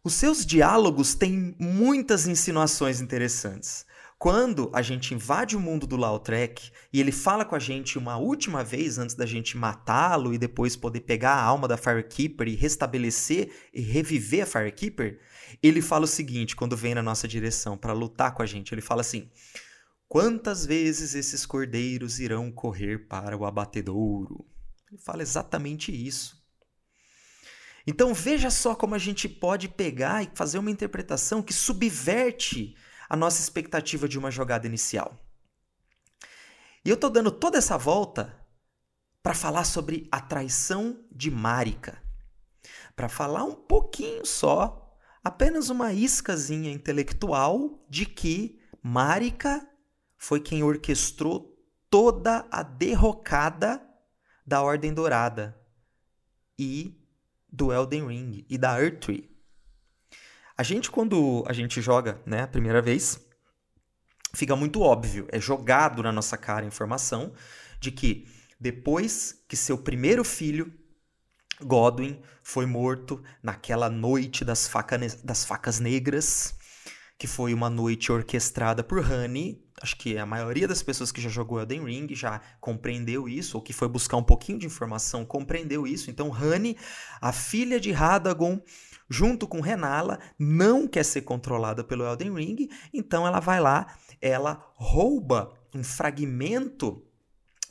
Os 0.02 0.14
seus 0.14 0.46
diálogos 0.46 1.14
têm 1.14 1.54
muitas 1.58 2.26
insinuações 2.26 3.02
interessantes. 3.02 3.84
Quando 4.18 4.70
a 4.74 4.82
gente 4.82 5.14
invade 5.14 5.56
o 5.56 5.60
mundo 5.60 5.86
do 5.86 5.96
Lautrec 5.96 6.70
e 6.92 7.00
ele 7.00 7.12
fala 7.12 7.42
com 7.42 7.54
a 7.54 7.58
gente 7.58 7.98
uma 7.98 8.18
última 8.18 8.62
vez 8.62 8.98
antes 8.98 9.14
da 9.14 9.24
gente 9.24 9.56
matá-lo 9.56 10.34
e 10.34 10.38
depois 10.38 10.76
poder 10.76 11.00
pegar 11.00 11.32
a 11.32 11.42
alma 11.42 11.66
da 11.66 11.78
Firekeeper 11.78 12.46
e 12.48 12.54
restabelecer 12.54 13.50
e 13.72 13.80
reviver 13.80 14.42
a 14.42 14.46
Firekeeper, 14.46 15.18
ele 15.62 15.82
fala 15.82 16.04
o 16.04 16.08
seguinte 16.08 16.56
quando 16.56 16.76
vem 16.76 16.94
na 16.94 17.02
nossa 17.02 17.26
direção 17.26 17.76
para 17.76 17.92
lutar 17.92 18.34
com 18.34 18.42
a 18.42 18.46
gente. 18.46 18.74
Ele 18.74 18.80
fala 18.80 19.00
assim: 19.00 19.30
Quantas 20.08 20.66
vezes 20.66 21.14
esses 21.14 21.46
cordeiros 21.46 22.18
irão 22.18 22.50
correr 22.50 23.06
para 23.06 23.36
o 23.36 23.46
abatedouro? 23.46 24.44
Ele 24.90 25.00
fala 25.00 25.22
exatamente 25.22 25.92
isso. 25.92 26.40
Então 27.86 28.12
veja 28.12 28.50
só 28.50 28.74
como 28.74 28.94
a 28.94 28.98
gente 28.98 29.28
pode 29.28 29.68
pegar 29.68 30.22
e 30.22 30.30
fazer 30.34 30.58
uma 30.58 30.70
interpretação 30.70 31.42
que 31.42 31.52
subverte 31.52 32.76
a 33.08 33.16
nossa 33.16 33.40
expectativa 33.40 34.08
de 34.08 34.18
uma 34.18 34.30
jogada 34.30 34.66
inicial. 34.66 35.16
E 36.84 36.88
eu 36.88 36.94
estou 36.94 37.10
dando 37.10 37.30
toda 37.30 37.58
essa 37.58 37.76
volta 37.76 38.36
para 39.22 39.34
falar 39.34 39.64
sobre 39.64 40.08
a 40.10 40.20
traição 40.20 41.04
de 41.10 41.30
Marika. 41.30 42.02
Para 42.96 43.08
falar 43.08 43.44
um 43.44 43.54
pouquinho 43.54 44.26
só 44.26 44.89
apenas 45.22 45.68
uma 45.68 45.92
iscazinha 45.92 46.70
intelectual 46.70 47.84
de 47.88 48.06
que 48.06 48.58
Marika 48.82 49.66
foi 50.16 50.40
quem 50.40 50.62
orquestrou 50.62 51.58
toda 51.88 52.46
a 52.50 52.62
derrocada 52.62 53.82
da 54.46 54.62
Ordem 54.62 54.92
Dourada 54.94 55.58
e 56.58 56.98
do 57.52 57.72
Elden 57.72 58.06
Ring 58.06 58.46
e 58.48 58.56
da 58.56 58.80
Earth 58.80 59.00
Tree. 59.00 59.30
A 60.56 60.62
gente, 60.62 60.90
quando 60.90 61.42
a 61.46 61.52
gente 61.52 61.80
joga 61.80 62.20
né, 62.26 62.42
a 62.42 62.48
primeira 62.48 62.82
vez, 62.82 63.18
fica 64.34 64.54
muito 64.54 64.82
óbvio, 64.82 65.26
é 65.30 65.40
jogado 65.40 66.02
na 66.02 66.12
nossa 66.12 66.36
cara 66.36 66.64
a 66.64 66.68
informação 66.68 67.32
de 67.80 67.90
que 67.90 68.28
depois 68.58 69.42
que 69.48 69.56
seu 69.56 69.78
primeiro 69.78 70.22
filho 70.22 70.72
Godwin 71.64 72.20
foi 72.42 72.66
morto 72.66 73.22
naquela 73.42 73.88
noite 73.88 74.44
das, 74.44 74.66
faca, 74.66 74.98
das 75.22 75.44
facas 75.44 75.78
negras, 75.78 76.54
que 77.18 77.26
foi 77.26 77.52
uma 77.52 77.68
noite 77.68 78.10
orquestrada 78.10 78.82
por 78.82 78.98
Honey. 78.98 79.62
Acho 79.82 79.96
que 79.96 80.16
a 80.18 80.26
maioria 80.26 80.66
das 80.66 80.82
pessoas 80.82 81.12
que 81.12 81.20
já 81.20 81.28
jogou 81.28 81.60
Elden 81.60 81.84
Ring 81.84 82.14
já 82.14 82.40
compreendeu 82.60 83.28
isso, 83.28 83.56
ou 83.56 83.62
que 83.62 83.72
foi 83.72 83.88
buscar 83.88 84.16
um 84.16 84.22
pouquinho 84.22 84.58
de 84.58 84.66
informação 84.66 85.24
compreendeu 85.24 85.86
isso. 85.86 86.10
Então, 86.10 86.30
Honey, 86.30 86.76
a 87.20 87.32
filha 87.32 87.78
de 87.78 87.92
Radagon, 87.92 88.60
junto 89.08 89.46
com 89.46 89.60
Renala, 89.60 90.18
não 90.38 90.86
quer 90.88 91.04
ser 91.04 91.22
controlada 91.22 91.84
pelo 91.84 92.04
Elden 92.04 92.34
Ring, 92.34 92.68
então 92.92 93.26
ela 93.26 93.40
vai 93.40 93.60
lá, 93.60 93.94
ela 94.20 94.72
rouba 94.76 95.52
um 95.74 95.84
fragmento 95.84 97.02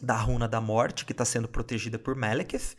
da 0.02 0.16
Runa 0.16 0.48
da 0.48 0.62
Morte, 0.62 1.06
que 1.06 1.12
está 1.12 1.26
sendo 1.26 1.48
protegida 1.48 2.00
por 2.00 2.16
Malekith, 2.16 2.76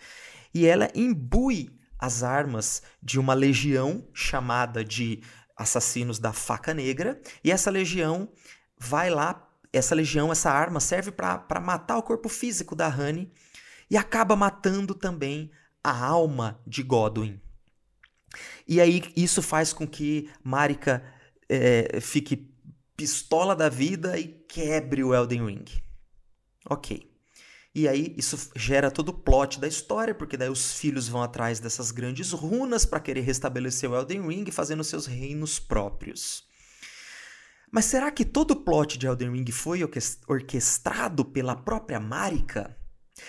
e 0.54 0.66
ela 0.66 0.90
imbui 0.95 1.78
as 1.99 2.23
armas 2.23 2.83
de 3.02 3.19
uma 3.19 3.35
legião 3.35 4.09
chamada 4.14 4.85
de 4.85 5.23
Assassinos 5.57 6.19
da 6.19 6.33
Faca 6.33 6.73
Negra, 6.73 7.21
e 7.45 7.50
essa 7.50 7.71
legião 7.71 8.33
vai 8.78 9.11
lá, 9.11 9.47
essa 9.73 9.95
legião, 9.95 10.33
essa 10.33 10.50
arma 10.50 10.80
serve 10.80 11.12
para 11.12 11.61
matar 11.61 11.99
o 11.99 12.02
corpo 12.02 12.28
físico 12.28 12.75
da 12.75 12.88
Honey 12.88 13.30
e 13.90 13.97
acaba 13.97 14.35
matando 14.35 14.95
também 14.95 15.50
a 15.85 16.04
alma 16.04 16.61
de 16.66 16.83
Godwin. 16.83 17.40
E 18.66 18.80
aí 18.80 19.02
isso 19.16 19.42
faz 19.42 19.73
com 19.73 19.87
que 19.87 20.30
Marika 20.42 21.04
é, 21.49 22.00
fique 22.00 22.54
pistola 22.97 23.57
da 23.57 23.69
vida 23.69 24.19
e 24.19 24.28
quebre 24.28 25.02
o 25.02 25.14
Elden 25.14 25.45
Ring. 25.45 25.64
Ok. 26.69 27.10
E 27.73 27.87
aí 27.87 28.15
isso 28.17 28.50
gera 28.57 28.91
todo 28.91 29.11
o 29.11 29.19
plot 29.19 29.61
da 29.61 29.69
história, 29.69 30.15
porque 30.15 30.37
daí 30.37 30.49
os 30.49 30.75
filhos 30.75 31.07
vão 31.09 31.23
atrás 31.23 31.61
dessas 31.61 31.93
grandes 31.93 32.33
runas 32.33 32.85
para 32.85 32.99
querer 32.99 33.21
restabelecer 33.21 33.89
o 33.89 33.97
Elden 33.97 34.27
Ring, 34.27 34.50
fazendo 34.50 34.83
seus 34.83 35.07
reinos 35.07 35.61
próprios. 35.61 36.49
Mas 37.71 37.85
será 37.85 38.11
que 38.11 38.25
todo 38.25 38.53
o 38.53 38.65
plot 38.65 38.99
de 38.99 39.07
Elden 39.07 39.31
Ring 39.33 39.53
foi 39.53 39.81
orquestrado 40.27 41.25
pela 41.25 41.55
própria 41.55 42.00
Marika? 42.00 42.77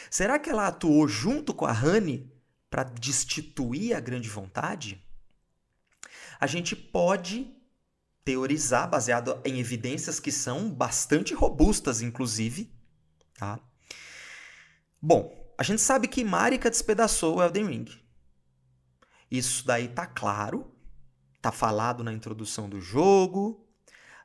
Será 0.09 0.39
que 0.39 0.49
ela 0.49 0.67
atuou 0.67 1.07
junto 1.07 1.53
com 1.53 1.65
a 1.65 1.71
Honey 1.71 2.31
para 2.69 2.83
destituir 2.83 3.93
a 3.93 3.99
grande 3.99 4.27
vontade? 4.27 5.05
A 6.39 6.47
gente 6.47 6.75
pode 6.75 7.53
teorizar 8.25 8.89
baseado 8.89 9.39
em 9.45 9.59
evidências 9.59 10.19
que 10.19 10.31
são 10.31 10.71
bastante 10.71 11.35
robustas, 11.35 12.01
inclusive, 12.01 12.73
tá? 13.37 13.59
Bom, 15.03 15.35
a 15.57 15.63
gente 15.63 15.81
sabe 15.81 16.07
que 16.07 16.23
Marika 16.23 16.69
despedaçou 16.69 17.37
o 17.37 17.41
Elden 17.41 17.65
Ring. 17.65 17.85
Isso 19.31 19.65
daí 19.65 19.87
tá 19.87 20.05
claro, 20.05 20.71
tá 21.41 21.51
falado 21.51 22.03
na 22.03 22.13
introdução 22.13 22.69
do 22.69 22.79
jogo, 22.79 23.67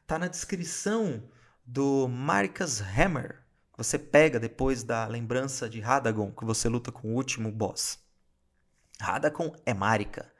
tá 0.06 0.18
na 0.18 0.28
descrição 0.28 1.30
do 1.64 2.06
Marika's 2.08 2.82
Hammer. 2.82 3.42
Você 3.78 3.98
pega 3.98 4.38
depois 4.38 4.82
da 4.82 5.06
lembrança 5.06 5.66
de 5.66 5.80
Radagon, 5.80 6.30
que 6.30 6.44
você 6.44 6.68
luta 6.68 6.92
com 6.92 7.08
o 7.08 7.14
último 7.14 7.50
boss. 7.50 7.98
Radagon 9.00 9.54
é 9.64 9.72
Marika. 9.72 10.30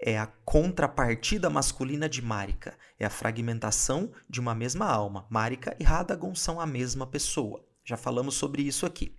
É 0.00 0.18
a 0.18 0.26
contrapartida 0.26 1.50
masculina 1.50 2.08
de 2.08 2.22
Marika. 2.22 2.74
É 2.98 3.04
a 3.04 3.10
fragmentação 3.10 4.10
de 4.30 4.40
uma 4.40 4.54
mesma 4.54 4.86
alma. 4.86 5.26
Marika 5.28 5.76
e 5.78 5.84
Radagon 5.84 6.34
são 6.34 6.58
a 6.58 6.66
mesma 6.66 7.06
pessoa. 7.06 7.62
Já 7.84 7.98
falamos 7.98 8.34
sobre 8.34 8.62
isso 8.62 8.86
aqui. 8.86 9.14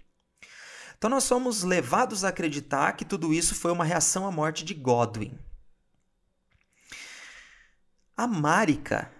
Então 0.97 1.09
nós 1.09 1.23
somos 1.23 1.63
levados 1.63 2.23
a 2.23 2.29
acreditar 2.29 2.93
que 2.93 3.05
tudo 3.05 3.33
isso 3.33 3.55
foi 3.55 3.71
uma 3.71 3.83
reação 3.83 4.25
à 4.25 4.31
morte 4.31 4.63
de 4.63 4.73
Godwin. 4.73 5.37
A 8.17 8.27
Marika, 8.27 9.11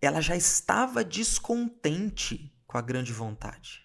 ela 0.00 0.20
já 0.20 0.36
estava 0.36 1.04
descontente 1.04 2.52
com 2.66 2.76
a 2.76 2.82
grande 2.82 3.12
vontade. 3.12 3.82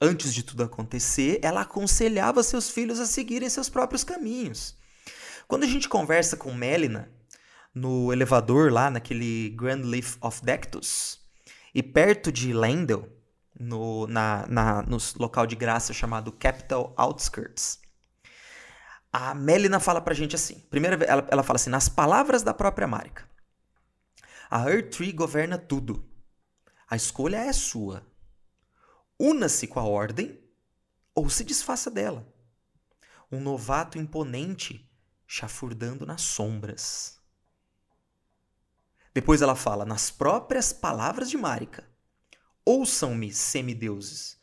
Antes 0.00 0.32
de 0.32 0.42
tudo 0.42 0.62
acontecer, 0.62 1.40
ela 1.42 1.62
aconselhava 1.62 2.42
seus 2.42 2.70
filhos 2.70 3.00
a 3.00 3.06
seguirem 3.06 3.48
seus 3.48 3.68
próprios 3.68 4.04
caminhos. 4.04 4.76
Quando 5.48 5.64
a 5.64 5.66
gente 5.66 5.88
conversa 5.88 6.36
com 6.36 6.54
Melina 6.54 7.10
no 7.74 8.12
elevador 8.12 8.72
lá 8.72 8.90
naquele 8.90 9.50
Grand 9.50 9.82
Leaf 9.82 10.16
of 10.20 10.42
Dectus 10.44 11.20
e 11.74 11.82
perto 11.82 12.30
de 12.30 12.52
Lendel, 12.52 13.08
no, 13.58 14.06
na, 14.06 14.46
na, 14.46 14.82
no 14.82 14.98
local 15.18 15.46
de 15.46 15.56
graça 15.56 15.92
chamado 15.92 16.32
Capital 16.32 16.92
Outskirts. 16.96 17.80
A 19.12 19.34
Melina 19.34 19.78
fala 19.78 20.00
pra 20.00 20.14
gente 20.14 20.34
assim: 20.34 20.58
primeiro 20.70 21.02
ela, 21.04 21.26
ela 21.30 21.42
fala 21.42 21.56
assim, 21.56 21.70
nas 21.70 21.88
palavras 21.88 22.42
da 22.42 22.54
própria 22.54 22.86
Marika. 22.86 23.28
A 24.50 24.68
Earth 24.70 24.90
Tree 24.96 25.12
governa 25.12 25.58
tudo. 25.58 26.08
A 26.88 26.96
escolha 26.96 27.38
é 27.38 27.52
sua. 27.52 28.06
Una-se 29.18 29.66
com 29.66 29.80
a 29.80 29.84
ordem 29.84 30.42
ou 31.14 31.28
se 31.30 31.44
desfaça 31.44 31.90
dela. 31.90 32.26
Um 33.30 33.40
novato 33.40 33.98
imponente 33.98 34.90
chafurdando 35.26 36.04
nas 36.04 36.22
sombras. 36.22 37.18
Depois 39.14 39.42
ela 39.42 39.54
fala, 39.54 39.84
nas 39.84 40.10
próprias 40.10 40.72
palavras 40.72 41.30
de 41.30 41.36
Marika: 41.36 41.86
Ouçam-me, 42.64 43.32
semideuses, 43.32 44.38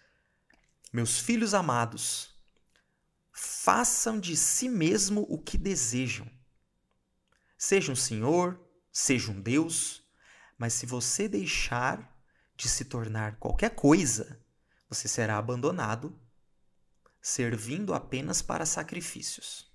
meus 0.92 1.20
filhos 1.20 1.54
amados, 1.54 2.36
façam 3.32 4.20
de 4.20 4.36
si 4.36 4.68
mesmo 4.68 5.26
o 5.30 5.38
que 5.38 5.58
desejam. 5.58 6.30
Seja 7.58 7.92
um 7.92 7.96
senhor, 7.96 8.60
seja 8.92 9.32
um 9.32 9.40
deus, 9.40 10.04
mas 10.58 10.74
se 10.74 10.86
você 10.86 11.30
deixar 11.30 12.18
de 12.58 12.68
se 12.68 12.86
tornar 12.86 13.38
qualquer 13.38 13.70
coisa, 13.70 14.44
você 14.90 15.08
será 15.08 15.38
abandonado, 15.38 16.20
servindo 17.22 17.94
apenas 17.94 18.42
para 18.42 18.66
sacrifícios. 18.66 19.72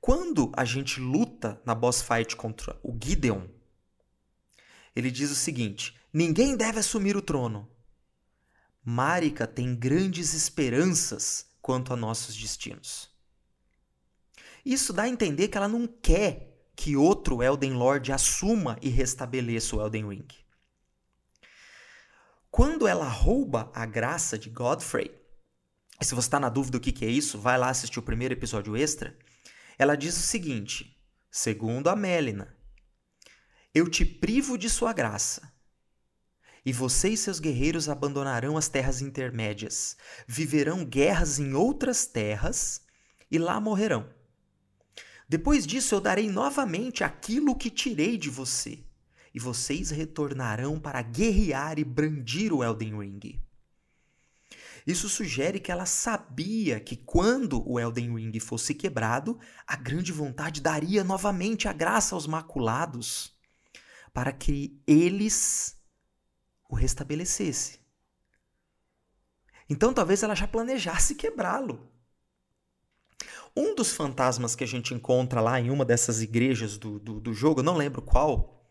Quando 0.00 0.50
a 0.56 0.64
gente 0.64 0.98
luta 0.98 1.60
na 1.64 1.74
boss 1.74 2.02
fight 2.02 2.34
contra 2.34 2.80
o 2.82 2.98
Gideon, 3.00 3.57
ele 4.94 5.10
diz 5.10 5.30
o 5.30 5.34
seguinte: 5.34 5.98
ninguém 6.12 6.56
deve 6.56 6.78
assumir 6.78 7.16
o 7.16 7.22
trono. 7.22 7.70
Marika 8.84 9.46
tem 9.46 9.74
grandes 9.74 10.32
esperanças 10.32 11.46
quanto 11.60 11.92
a 11.92 11.96
nossos 11.96 12.34
destinos. 12.34 13.10
Isso 14.64 14.92
dá 14.92 15.02
a 15.02 15.08
entender 15.08 15.48
que 15.48 15.56
ela 15.56 15.68
não 15.68 15.86
quer 15.86 16.48
que 16.74 16.96
outro 16.96 17.42
Elden 17.42 17.72
Lord 17.72 18.12
assuma 18.12 18.78
e 18.80 18.88
restabeleça 18.88 19.76
o 19.76 19.80
Elden 19.80 20.08
Ring. 20.08 20.28
Quando 22.50 22.86
ela 22.86 23.08
rouba 23.08 23.70
a 23.74 23.84
graça 23.84 24.38
de 24.38 24.48
Godfrey, 24.48 25.10
se 26.00 26.14
você 26.14 26.26
está 26.26 26.40
na 26.40 26.48
dúvida 26.48 26.78
do 26.78 26.80
que, 26.80 26.92
que 26.92 27.04
é 27.04 27.08
isso, 27.08 27.38
vai 27.38 27.58
lá 27.58 27.68
assistir 27.68 27.98
o 27.98 28.02
primeiro 28.02 28.34
episódio 28.34 28.76
extra. 28.76 29.16
Ela 29.78 29.96
diz 29.96 30.16
o 30.16 30.22
seguinte, 30.22 30.96
segundo 31.30 31.88
a 31.88 31.96
Melina, 31.96 32.56
eu 33.74 33.88
te 33.88 34.04
privo 34.04 34.56
de 34.56 34.68
sua 34.68 34.92
graça. 34.92 35.52
E 36.64 36.72
você 36.72 37.10
e 37.10 37.16
seus 37.16 37.38
guerreiros 37.38 37.88
abandonarão 37.88 38.56
as 38.56 38.68
terras 38.68 39.00
intermédias, 39.00 39.96
viverão 40.26 40.84
guerras 40.84 41.38
em 41.38 41.54
outras 41.54 42.06
terras 42.06 42.82
e 43.30 43.38
lá 43.38 43.60
morrerão. 43.60 44.08
Depois 45.28 45.66
disso 45.66 45.94
eu 45.94 46.00
darei 46.00 46.30
novamente 46.30 47.04
aquilo 47.04 47.54
que 47.54 47.70
tirei 47.70 48.16
de 48.16 48.30
você, 48.30 48.82
e 49.34 49.38
vocês 49.38 49.90
retornarão 49.90 50.80
para 50.80 51.02
guerrear 51.02 51.78
e 51.78 51.84
brandir 51.84 52.52
o 52.52 52.64
Elden 52.64 52.98
Ring. 52.98 53.40
Isso 54.86 55.06
sugere 55.06 55.60
que 55.60 55.70
ela 55.70 55.84
sabia 55.84 56.80
que 56.80 56.96
quando 56.96 57.62
o 57.70 57.78
Elden 57.78 58.14
Ring 58.14 58.40
fosse 58.40 58.74
quebrado, 58.74 59.38
a 59.66 59.76
grande 59.76 60.12
vontade 60.12 60.62
daria 60.62 61.04
novamente 61.04 61.68
a 61.68 61.74
graça 61.74 62.14
aos 62.14 62.26
maculados 62.26 63.37
para 64.18 64.32
que 64.32 64.82
eles 64.84 65.80
o 66.68 66.74
restabelecessem. 66.74 67.78
Então 69.70 69.94
talvez 69.94 70.24
ela 70.24 70.34
já 70.34 70.48
planejasse 70.48 71.14
quebrá-lo. 71.14 71.88
Um 73.56 73.76
dos 73.76 73.92
fantasmas 73.92 74.56
que 74.56 74.64
a 74.64 74.66
gente 74.66 74.92
encontra 74.92 75.40
lá 75.40 75.60
em 75.60 75.70
uma 75.70 75.84
dessas 75.84 76.20
igrejas 76.20 76.76
do, 76.76 76.98
do, 76.98 77.20
do 77.20 77.32
jogo, 77.32 77.62
não 77.62 77.76
lembro 77.76 78.02
qual, 78.02 78.68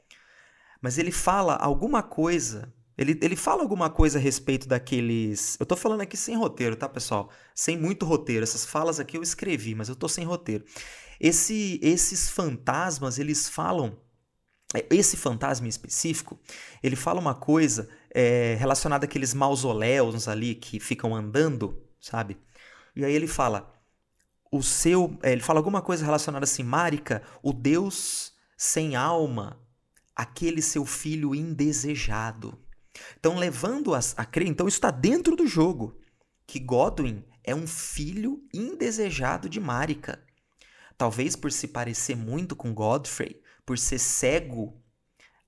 mas 0.82 0.98
ele 0.98 1.14
fala 1.14 1.56
alguma 1.56 2.04
coisa. 2.04 2.74
Ele, 2.98 3.18
ele 3.22 3.38
fala 3.38 3.62
alguma 3.62 3.90
coisa 3.90 4.20
a 4.20 4.22
respeito 4.22 4.68
daqueles. 4.68 5.56
Eu 5.62 5.66
tô 5.66 5.78
falando 5.78 6.02
aqui 6.02 6.18
sem 6.18 6.36
roteiro, 6.36 6.76
tá, 6.76 6.90
pessoal? 6.90 7.32
Sem 7.56 7.78
muito 7.78 8.06
roteiro. 8.06 8.44
Essas 8.44 8.66
falas 8.66 9.00
aqui 9.00 9.16
eu 9.16 9.24
escrevi, 9.24 9.74
mas 9.76 9.88
eu 9.88 9.96
tô 9.96 10.10
sem 10.10 10.26
roteiro. 10.26 10.66
Esse, 11.22 11.80
esses 11.82 12.30
fantasmas, 12.30 13.18
eles 13.18 13.48
falam 13.48 13.98
esse 14.90 15.16
fantasma 15.16 15.66
em 15.66 15.70
específico, 15.70 16.40
ele 16.84 16.96
fala 16.96 17.20
uma 17.20 17.34
coisa 17.34 17.90
é, 18.14 18.56
relacionada 18.60 19.06
àqueles 19.06 19.34
mausoléus 19.34 20.28
ali 20.28 20.56
que 20.56 20.80
ficam 20.80 21.16
andando, 21.16 21.82
sabe? 22.02 22.38
E 22.96 23.06
aí 23.06 23.14
ele 23.14 23.28
fala, 23.28 23.74
o 24.52 24.62
seu, 24.62 25.18
é, 25.24 25.32
ele 25.32 25.42
fala 25.42 25.60
alguma 25.60 25.82
coisa 25.82 26.04
relacionada 26.04 26.44
assim, 26.44 26.64
Marika, 26.64 27.24
o 27.42 27.54
Deus 27.54 28.34
sem 28.58 28.96
alma, 28.96 29.60
aquele 30.16 30.62
seu 30.62 30.86
filho 30.86 31.34
indesejado. 31.34 32.60
Então 33.20 33.38
levando 33.38 33.94
a, 33.94 34.00
a 34.18 34.26
crer, 34.26 34.48
então 34.48 34.68
isso 34.68 34.78
está 34.78 34.92
dentro 34.92 35.36
do 35.36 35.48
jogo, 35.48 35.98
que 36.46 36.60
Godwin 36.60 37.24
é 37.44 37.56
um 37.56 37.68
filho 37.68 38.44
indesejado 38.54 39.48
de 39.48 39.60
Marika. 39.60 40.22
Talvez 40.98 41.36
por 41.36 41.52
se 41.52 41.68
parecer 41.68 42.16
muito 42.16 42.56
com 42.56 42.74
Godfrey, 42.74 43.40
por 43.68 43.78
ser 43.78 44.00
cego 44.00 44.82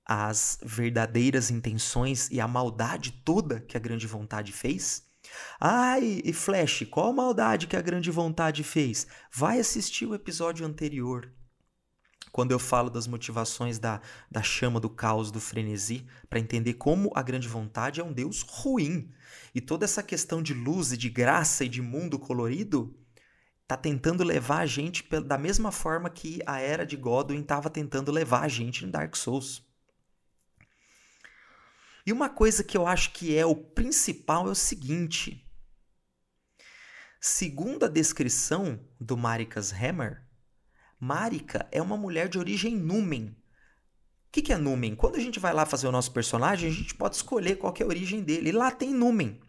às 0.04 0.58
verdadeiras 0.62 1.50
intenções 1.50 2.28
e 2.30 2.38
à 2.38 2.46
maldade 2.46 3.12
toda 3.24 3.60
que 3.60 3.78
a 3.78 3.80
grande 3.80 4.06
vontade 4.06 4.52
fez? 4.52 5.08
Ai, 5.58 6.20
e 6.22 6.32
Flash, 6.34 6.84
qual 6.90 7.14
maldade 7.14 7.66
que 7.66 7.76
a 7.76 7.80
grande 7.80 8.10
vontade 8.10 8.62
fez? 8.62 9.06
Vai 9.32 9.58
assistir 9.58 10.04
o 10.04 10.14
episódio 10.14 10.66
anterior. 10.66 11.32
Quando 12.30 12.52
eu 12.52 12.58
falo 12.58 12.90
das 12.90 13.06
motivações 13.06 13.78
da, 13.78 14.02
da 14.30 14.42
chama 14.42 14.78
do 14.78 14.90
caos, 14.90 15.30
do 15.30 15.40
frenesi, 15.40 16.06
para 16.28 16.38
entender 16.38 16.74
como 16.74 17.10
a 17.14 17.22
grande 17.22 17.48
vontade 17.48 18.00
é 18.00 18.04
um 18.04 18.12
Deus 18.12 18.42
ruim. 18.42 19.10
E 19.54 19.62
toda 19.62 19.86
essa 19.86 20.02
questão 20.02 20.42
de 20.42 20.52
luz 20.52 20.92
e 20.92 20.96
de 20.96 21.08
graça 21.08 21.64
e 21.64 21.68
de 21.68 21.80
mundo 21.80 22.18
colorido 22.18 22.99
tá 23.70 23.76
tentando 23.76 24.24
levar 24.24 24.58
a 24.58 24.66
gente 24.66 25.08
da 25.20 25.38
mesma 25.38 25.70
forma 25.70 26.10
que 26.10 26.40
a 26.44 26.58
era 26.58 26.84
de 26.84 26.96
Godwin 26.96 27.40
estava 27.40 27.70
tentando 27.70 28.10
levar 28.10 28.40
a 28.40 28.48
gente 28.48 28.84
em 28.84 28.90
Dark 28.90 29.14
Souls. 29.14 29.64
E 32.04 32.12
uma 32.12 32.28
coisa 32.28 32.64
que 32.64 32.76
eu 32.76 32.84
acho 32.84 33.12
que 33.12 33.36
é 33.36 33.46
o 33.46 33.54
principal 33.54 34.48
é 34.48 34.50
o 34.50 34.56
seguinte. 34.56 35.48
Segundo 37.20 37.84
a 37.84 37.88
descrição 37.88 38.80
do 38.98 39.16
Marika's 39.16 39.72
Hammer, 39.72 40.26
Marika 40.98 41.68
é 41.70 41.80
uma 41.80 41.96
mulher 41.96 42.28
de 42.28 42.40
origem 42.40 42.74
Numen. 42.76 43.26
O 43.26 44.32
que, 44.32 44.42
que 44.42 44.52
é 44.52 44.56
Numen? 44.56 44.96
Quando 44.96 45.14
a 45.14 45.20
gente 45.20 45.38
vai 45.38 45.52
lá 45.52 45.64
fazer 45.64 45.86
o 45.86 45.92
nosso 45.92 46.10
personagem, 46.12 46.68
a 46.68 46.72
gente 46.72 46.94
pode 46.96 47.14
escolher 47.14 47.54
qual 47.56 47.72
é 47.78 47.84
a 47.84 47.86
origem 47.86 48.20
dele. 48.20 48.48
E 48.48 48.52
lá 48.52 48.72
tem 48.72 48.92
Numen. 48.92 49.40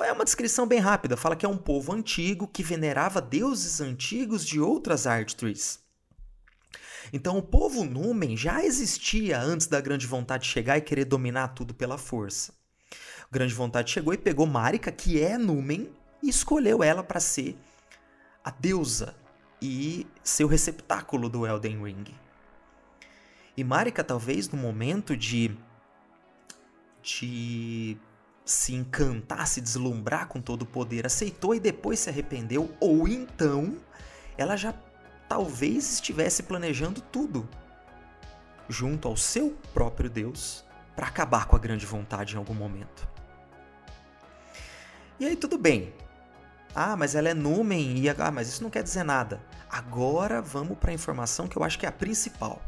É 0.00 0.12
uma 0.12 0.24
descrição 0.24 0.66
bem 0.66 0.78
rápida, 0.78 1.16
fala 1.16 1.34
que 1.34 1.46
é 1.46 1.48
um 1.48 1.56
povo 1.56 1.92
antigo 1.92 2.46
que 2.46 2.62
venerava 2.62 3.20
deuses 3.20 3.80
antigos 3.80 4.44
de 4.44 4.60
outras 4.60 5.06
art 5.06 5.32
trees. 5.34 5.80
Então 7.12 7.38
o 7.38 7.42
povo 7.42 7.84
Numen 7.84 8.36
já 8.36 8.62
existia 8.64 9.40
antes 9.40 9.66
da 9.66 9.80
Grande 9.80 10.06
Vontade 10.06 10.46
chegar 10.46 10.76
e 10.76 10.82
querer 10.82 11.04
dominar 11.04 11.48
tudo 11.48 11.72
pela 11.72 11.96
força. 11.96 12.52
A 13.22 13.32
Grande 13.32 13.54
Vontade 13.54 13.90
chegou 13.90 14.12
e 14.12 14.18
pegou 14.18 14.46
Marika, 14.46 14.92
que 14.92 15.20
é 15.20 15.36
Numen, 15.38 15.90
e 16.22 16.28
escolheu 16.28 16.82
ela 16.82 17.02
para 17.02 17.20
ser 17.20 17.56
a 18.44 18.50
deusa 18.50 19.14
e 19.60 20.06
ser 20.22 20.44
o 20.44 20.48
receptáculo 20.48 21.28
do 21.28 21.46
Elden 21.46 21.82
Ring. 21.82 22.14
E 23.56 23.64
Marika, 23.64 24.04
talvez 24.04 24.48
no 24.48 24.58
momento 24.58 25.16
de 25.16 25.56
de 27.02 27.96
se 28.50 28.74
encantar, 28.74 29.46
se 29.46 29.60
deslumbrar 29.60 30.26
com 30.26 30.40
todo 30.40 30.62
o 30.62 30.66
poder, 30.66 31.04
aceitou 31.06 31.54
e 31.54 31.60
depois 31.60 31.98
se 31.98 32.08
arrependeu, 32.08 32.74
ou 32.80 33.06
então 33.06 33.76
ela 34.36 34.56
já 34.56 34.74
talvez 35.28 35.92
estivesse 35.92 36.42
planejando 36.42 37.00
tudo. 37.00 37.48
junto 38.68 39.08
ao 39.08 39.16
seu 39.16 39.56
próprio 39.72 40.10
Deus 40.10 40.64
para 40.94 41.06
acabar 41.06 41.46
com 41.46 41.56
a 41.56 41.58
grande 41.58 41.86
vontade 41.86 42.34
em 42.34 42.38
algum 42.38 42.54
momento. 42.54 43.08
E 45.18 45.26
aí 45.26 45.36
tudo 45.36 45.56
bem. 45.56 45.94
Ah, 46.74 46.96
mas 46.96 47.14
ela 47.14 47.28
é 47.28 47.34
Numen 47.34 47.98
e 47.98 48.08
ah, 48.10 48.30
mas 48.30 48.48
isso 48.48 48.62
não 48.62 48.70
quer 48.70 48.82
dizer 48.82 49.04
nada. 49.04 49.40
Agora 49.70 50.42
vamos 50.42 50.76
para 50.78 50.90
a 50.90 50.94
informação 50.94 51.48
que 51.48 51.56
eu 51.56 51.64
acho 51.64 51.78
que 51.78 51.86
é 51.86 51.88
a 51.88 51.92
principal. 51.92 52.62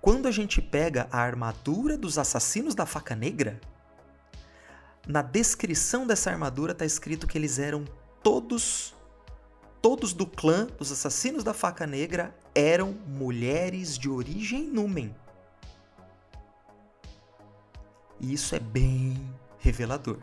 Quando 0.00 0.26
a 0.26 0.30
gente 0.30 0.62
pega 0.62 1.08
a 1.10 1.18
armadura 1.18 1.96
dos 1.96 2.16
assassinos 2.16 2.74
da 2.74 2.86
faca 2.86 3.14
negra, 3.14 3.60
na 5.06 5.22
descrição 5.22 6.06
dessa 6.06 6.30
armadura 6.30 6.72
está 6.72 6.84
escrito 6.84 7.26
que 7.26 7.36
eles 7.36 7.58
eram 7.58 7.84
todos 8.22 8.94
todos 9.80 10.12
do 10.12 10.24
clã 10.24 10.68
dos 10.78 10.92
assassinos 10.92 11.42
da 11.42 11.52
faca 11.52 11.86
negra 11.86 12.32
eram 12.54 12.92
mulheres 12.92 13.98
de 13.98 14.08
origem 14.08 14.62
numen. 14.62 15.12
E 18.20 18.32
isso 18.32 18.54
é 18.54 18.60
bem 18.60 19.20
revelador. 19.58 20.18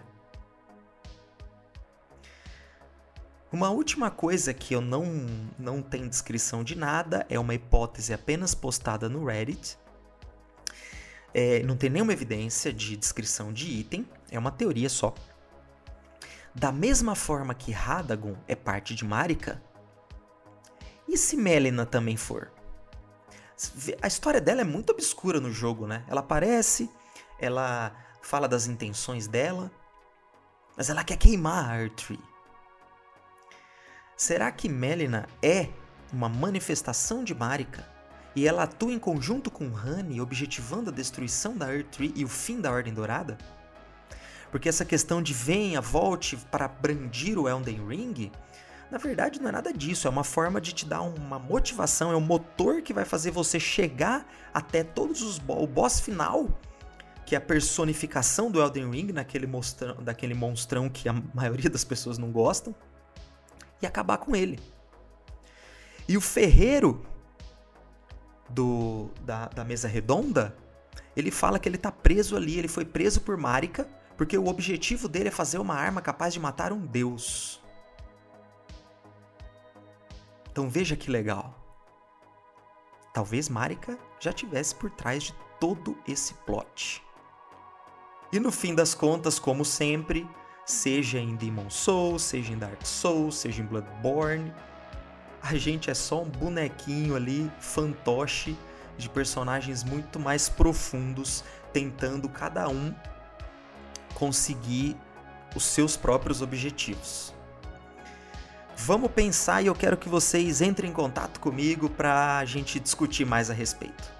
Uma 3.51 3.69
última 3.69 4.09
coisa 4.09 4.53
que 4.53 4.73
eu 4.73 4.79
não, 4.79 5.05
não 5.57 5.81
tenho 5.81 6.07
descrição 6.07 6.63
de 6.63 6.75
nada 6.75 7.25
é 7.29 7.37
uma 7.37 7.53
hipótese 7.53 8.13
apenas 8.13 8.55
postada 8.55 9.09
no 9.09 9.25
Reddit. 9.25 9.77
É, 11.33 11.61
não 11.63 11.77
tem 11.77 11.89
nenhuma 11.89 12.13
evidência 12.13 12.73
de 12.73 12.97
descrição 12.97 13.53
de 13.53 13.69
item, 13.69 14.07
é 14.31 14.39
uma 14.39 14.51
teoria 14.51 14.89
só. 14.89 15.13
Da 16.53 16.71
mesma 16.71 17.15
forma 17.15 17.53
que 17.53 17.71
Radagon 17.71 18.35
é 18.47 18.55
parte 18.55 18.95
de 18.95 19.05
Marika, 19.05 19.61
e 21.07 21.17
se 21.17 21.35
Melina 21.35 21.85
também 21.85 22.15
for? 22.15 22.51
A 24.01 24.07
história 24.07 24.39
dela 24.39 24.61
é 24.61 24.63
muito 24.63 24.91
obscura 24.91 25.39
no 25.39 25.51
jogo, 25.51 25.87
né? 25.87 26.05
Ela 26.07 26.21
aparece, 26.21 26.89
ela 27.39 27.95
fala 28.21 28.47
das 28.47 28.67
intenções 28.67 29.27
dela, 29.27 29.71
mas 30.77 30.89
ela 30.89 31.03
quer 31.03 31.17
queimar 31.17 31.65
a 31.65 31.83
Artree. 31.83 32.19
Será 34.15 34.51
que 34.51 34.69
Melina 34.69 35.27
é 35.41 35.69
uma 36.11 36.29
manifestação 36.29 37.23
de 37.23 37.33
Marika 37.33 37.98
e 38.39 38.47
ela 38.47 38.63
atua 38.63 38.93
em 38.93 38.97
conjunto 38.97 39.51
com 39.51 39.65
Honey, 39.65 40.21
objetivando 40.21 40.89
a 40.89 40.93
destruição 40.93 41.57
da 41.57 41.75
Earth 41.75 41.99
e 41.99 42.23
o 42.23 42.27
fim 42.29 42.61
da 42.61 42.71
Ordem 42.71 42.93
Dourada? 42.93 43.37
Porque 44.49 44.69
essa 44.69 44.85
questão 44.85 45.21
de 45.21 45.33
venha, 45.33 45.81
volte 45.81 46.37
para 46.49 46.65
brandir 46.65 47.37
o 47.37 47.49
Elden 47.49 47.85
Ring, 47.85 48.31
na 48.89 48.97
verdade 48.97 49.41
não 49.41 49.49
é 49.49 49.51
nada 49.51 49.73
disso, 49.73 50.07
é 50.07 50.09
uma 50.09 50.23
forma 50.23 50.61
de 50.61 50.71
te 50.71 50.85
dar 50.85 51.01
uma 51.01 51.37
motivação, 51.37 52.13
é 52.13 52.15
o 52.15 52.21
motor 52.21 52.81
que 52.81 52.93
vai 52.93 53.03
fazer 53.03 53.31
você 53.31 53.59
chegar 53.59 54.25
até 54.53 54.85
todos 54.85 55.21
os 55.21 55.37
o 55.45 55.67
boss 55.67 55.99
final, 55.99 56.47
que 57.25 57.35
é 57.35 57.37
a 57.37 57.41
personificação 57.41 58.49
do 58.49 58.61
Elden 58.61 58.89
Ring, 58.89 59.11
naquele 59.11 59.47
monstrão, 59.47 59.97
daquele 60.01 60.33
monstrão 60.33 60.87
que 60.87 61.09
a 61.09 61.13
maioria 61.35 61.69
das 61.69 61.83
pessoas 61.83 62.17
não 62.17 62.31
gostam, 62.31 62.73
e 63.81 63.85
acabar 63.85 64.17
com 64.17 64.33
ele. 64.33 64.57
E 66.07 66.15
o 66.15 66.21
ferreiro 66.21 67.05
do, 68.49 69.09
da, 69.21 69.47
da 69.47 69.63
mesa 69.63 69.87
redonda, 69.87 70.55
ele 71.15 71.31
fala 71.31 71.59
que 71.59 71.67
ele 71.67 71.77
tá 71.77 71.91
preso 71.91 72.35
ali, 72.35 72.57
ele 72.57 72.67
foi 72.67 72.85
preso 72.85 73.21
por 73.21 73.37
Marika, 73.37 73.87
porque 74.17 74.37
o 74.37 74.47
objetivo 74.47 75.07
dele 75.07 75.29
é 75.29 75.31
fazer 75.31 75.59
uma 75.59 75.75
arma 75.75 76.01
capaz 76.01 76.33
de 76.33 76.39
matar 76.39 76.73
um 76.73 76.85
deus. 76.85 77.61
Então 80.51 80.69
veja 80.69 80.95
que 80.95 81.09
legal. 81.09 81.55
Talvez 83.13 83.49
Marika 83.49 83.97
já 84.19 84.33
tivesse 84.33 84.75
por 84.75 84.89
trás 84.91 85.23
de 85.23 85.35
todo 85.59 85.97
esse 86.07 86.33
plot. 86.45 87.03
E 88.31 88.39
no 88.39 88.51
fim 88.51 88.75
das 88.75 88.93
contas, 88.93 89.39
como 89.39 89.65
sempre, 89.65 90.29
seja 90.65 91.19
em 91.19 91.35
Demon 91.35 91.69
Souls, 91.69 92.21
seja 92.21 92.53
em 92.53 92.57
Dark 92.57 92.85
Souls, 92.85 93.35
seja 93.35 93.61
em 93.61 93.65
Bloodborne, 93.65 94.53
a 95.41 95.55
gente 95.55 95.89
é 95.89 95.93
só 95.93 96.21
um 96.21 96.29
bonequinho 96.29 97.15
ali, 97.15 97.51
fantoche, 97.59 98.57
de 98.97 99.09
personagens 99.09 99.83
muito 99.83 100.19
mais 100.19 100.49
profundos, 100.49 101.43
tentando 101.71 102.27
cada 102.27 102.67
um 102.67 102.93
conseguir 104.13 104.97
os 105.55 105.63
seus 105.63 105.95
próprios 105.95 106.41
objetivos. 106.41 107.33
Vamos 108.75 109.11
pensar 109.11 109.61
e 109.61 109.67
eu 109.67 109.75
quero 109.75 109.97
que 109.97 110.09
vocês 110.09 110.61
entrem 110.61 110.89
em 110.89 110.93
contato 110.93 111.39
comigo 111.39 111.89
para 111.89 112.37
a 112.37 112.45
gente 112.45 112.79
discutir 112.79 113.25
mais 113.25 113.49
a 113.49 113.53
respeito. 113.53 114.11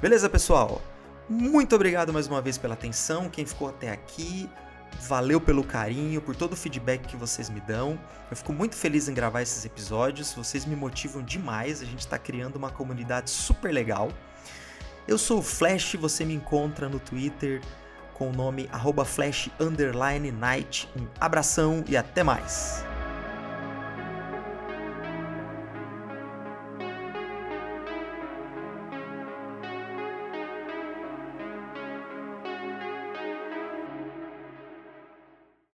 Beleza, 0.00 0.28
pessoal? 0.28 0.80
Muito 1.28 1.74
obrigado 1.74 2.12
mais 2.12 2.26
uma 2.26 2.40
vez 2.40 2.56
pela 2.56 2.74
atenção. 2.74 3.28
Quem 3.28 3.44
ficou 3.44 3.68
até 3.68 3.90
aqui, 3.90 4.48
Valeu 5.08 5.40
pelo 5.40 5.64
carinho, 5.64 6.20
por 6.20 6.34
todo 6.36 6.52
o 6.52 6.56
feedback 6.56 7.06
que 7.06 7.16
vocês 7.16 7.48
me 7.48 7.60
dão. 7.60 7.98
Eu 8.30 8.36
fico 8.36 8.52
muito 8.52 8.74
feliz 8.76 9.08
em 9.08 9.14
gravar 9.14 9.42
esses 9.42 9.64
episódios. 9.64 10.34
Vocês 10.34 10.64
me 10.66 10.76
motivam 10.76 11.22
demais. 11.22 11.80
A 11.80 11.84
gente 11.84 12.00
está 12.00 12.18
criando 12.18 12.56
uma 12.56 12.70
comunidade 12.70 13.30
super 13.30 13.72
legal. 13.72 14.10
Eu 15.06 15.16
sou 15.16 15.38
o 15.38 15.42
Flash, 15.42 15.94
você 15.94 16.24
me 16.24 16.34
encontra 16.34 16.88
no 16.88 16.98
Twitter 16.98 17.62
com 18.12 18.30
o 18.30 18.32
nome 18.32 18.68
@flash_night. 19.06 20.88
Um 20.96 21.06
abração 21.18 21.84
e 21.88 21.96
até 21.96 22.22
mais. 22.22 22.87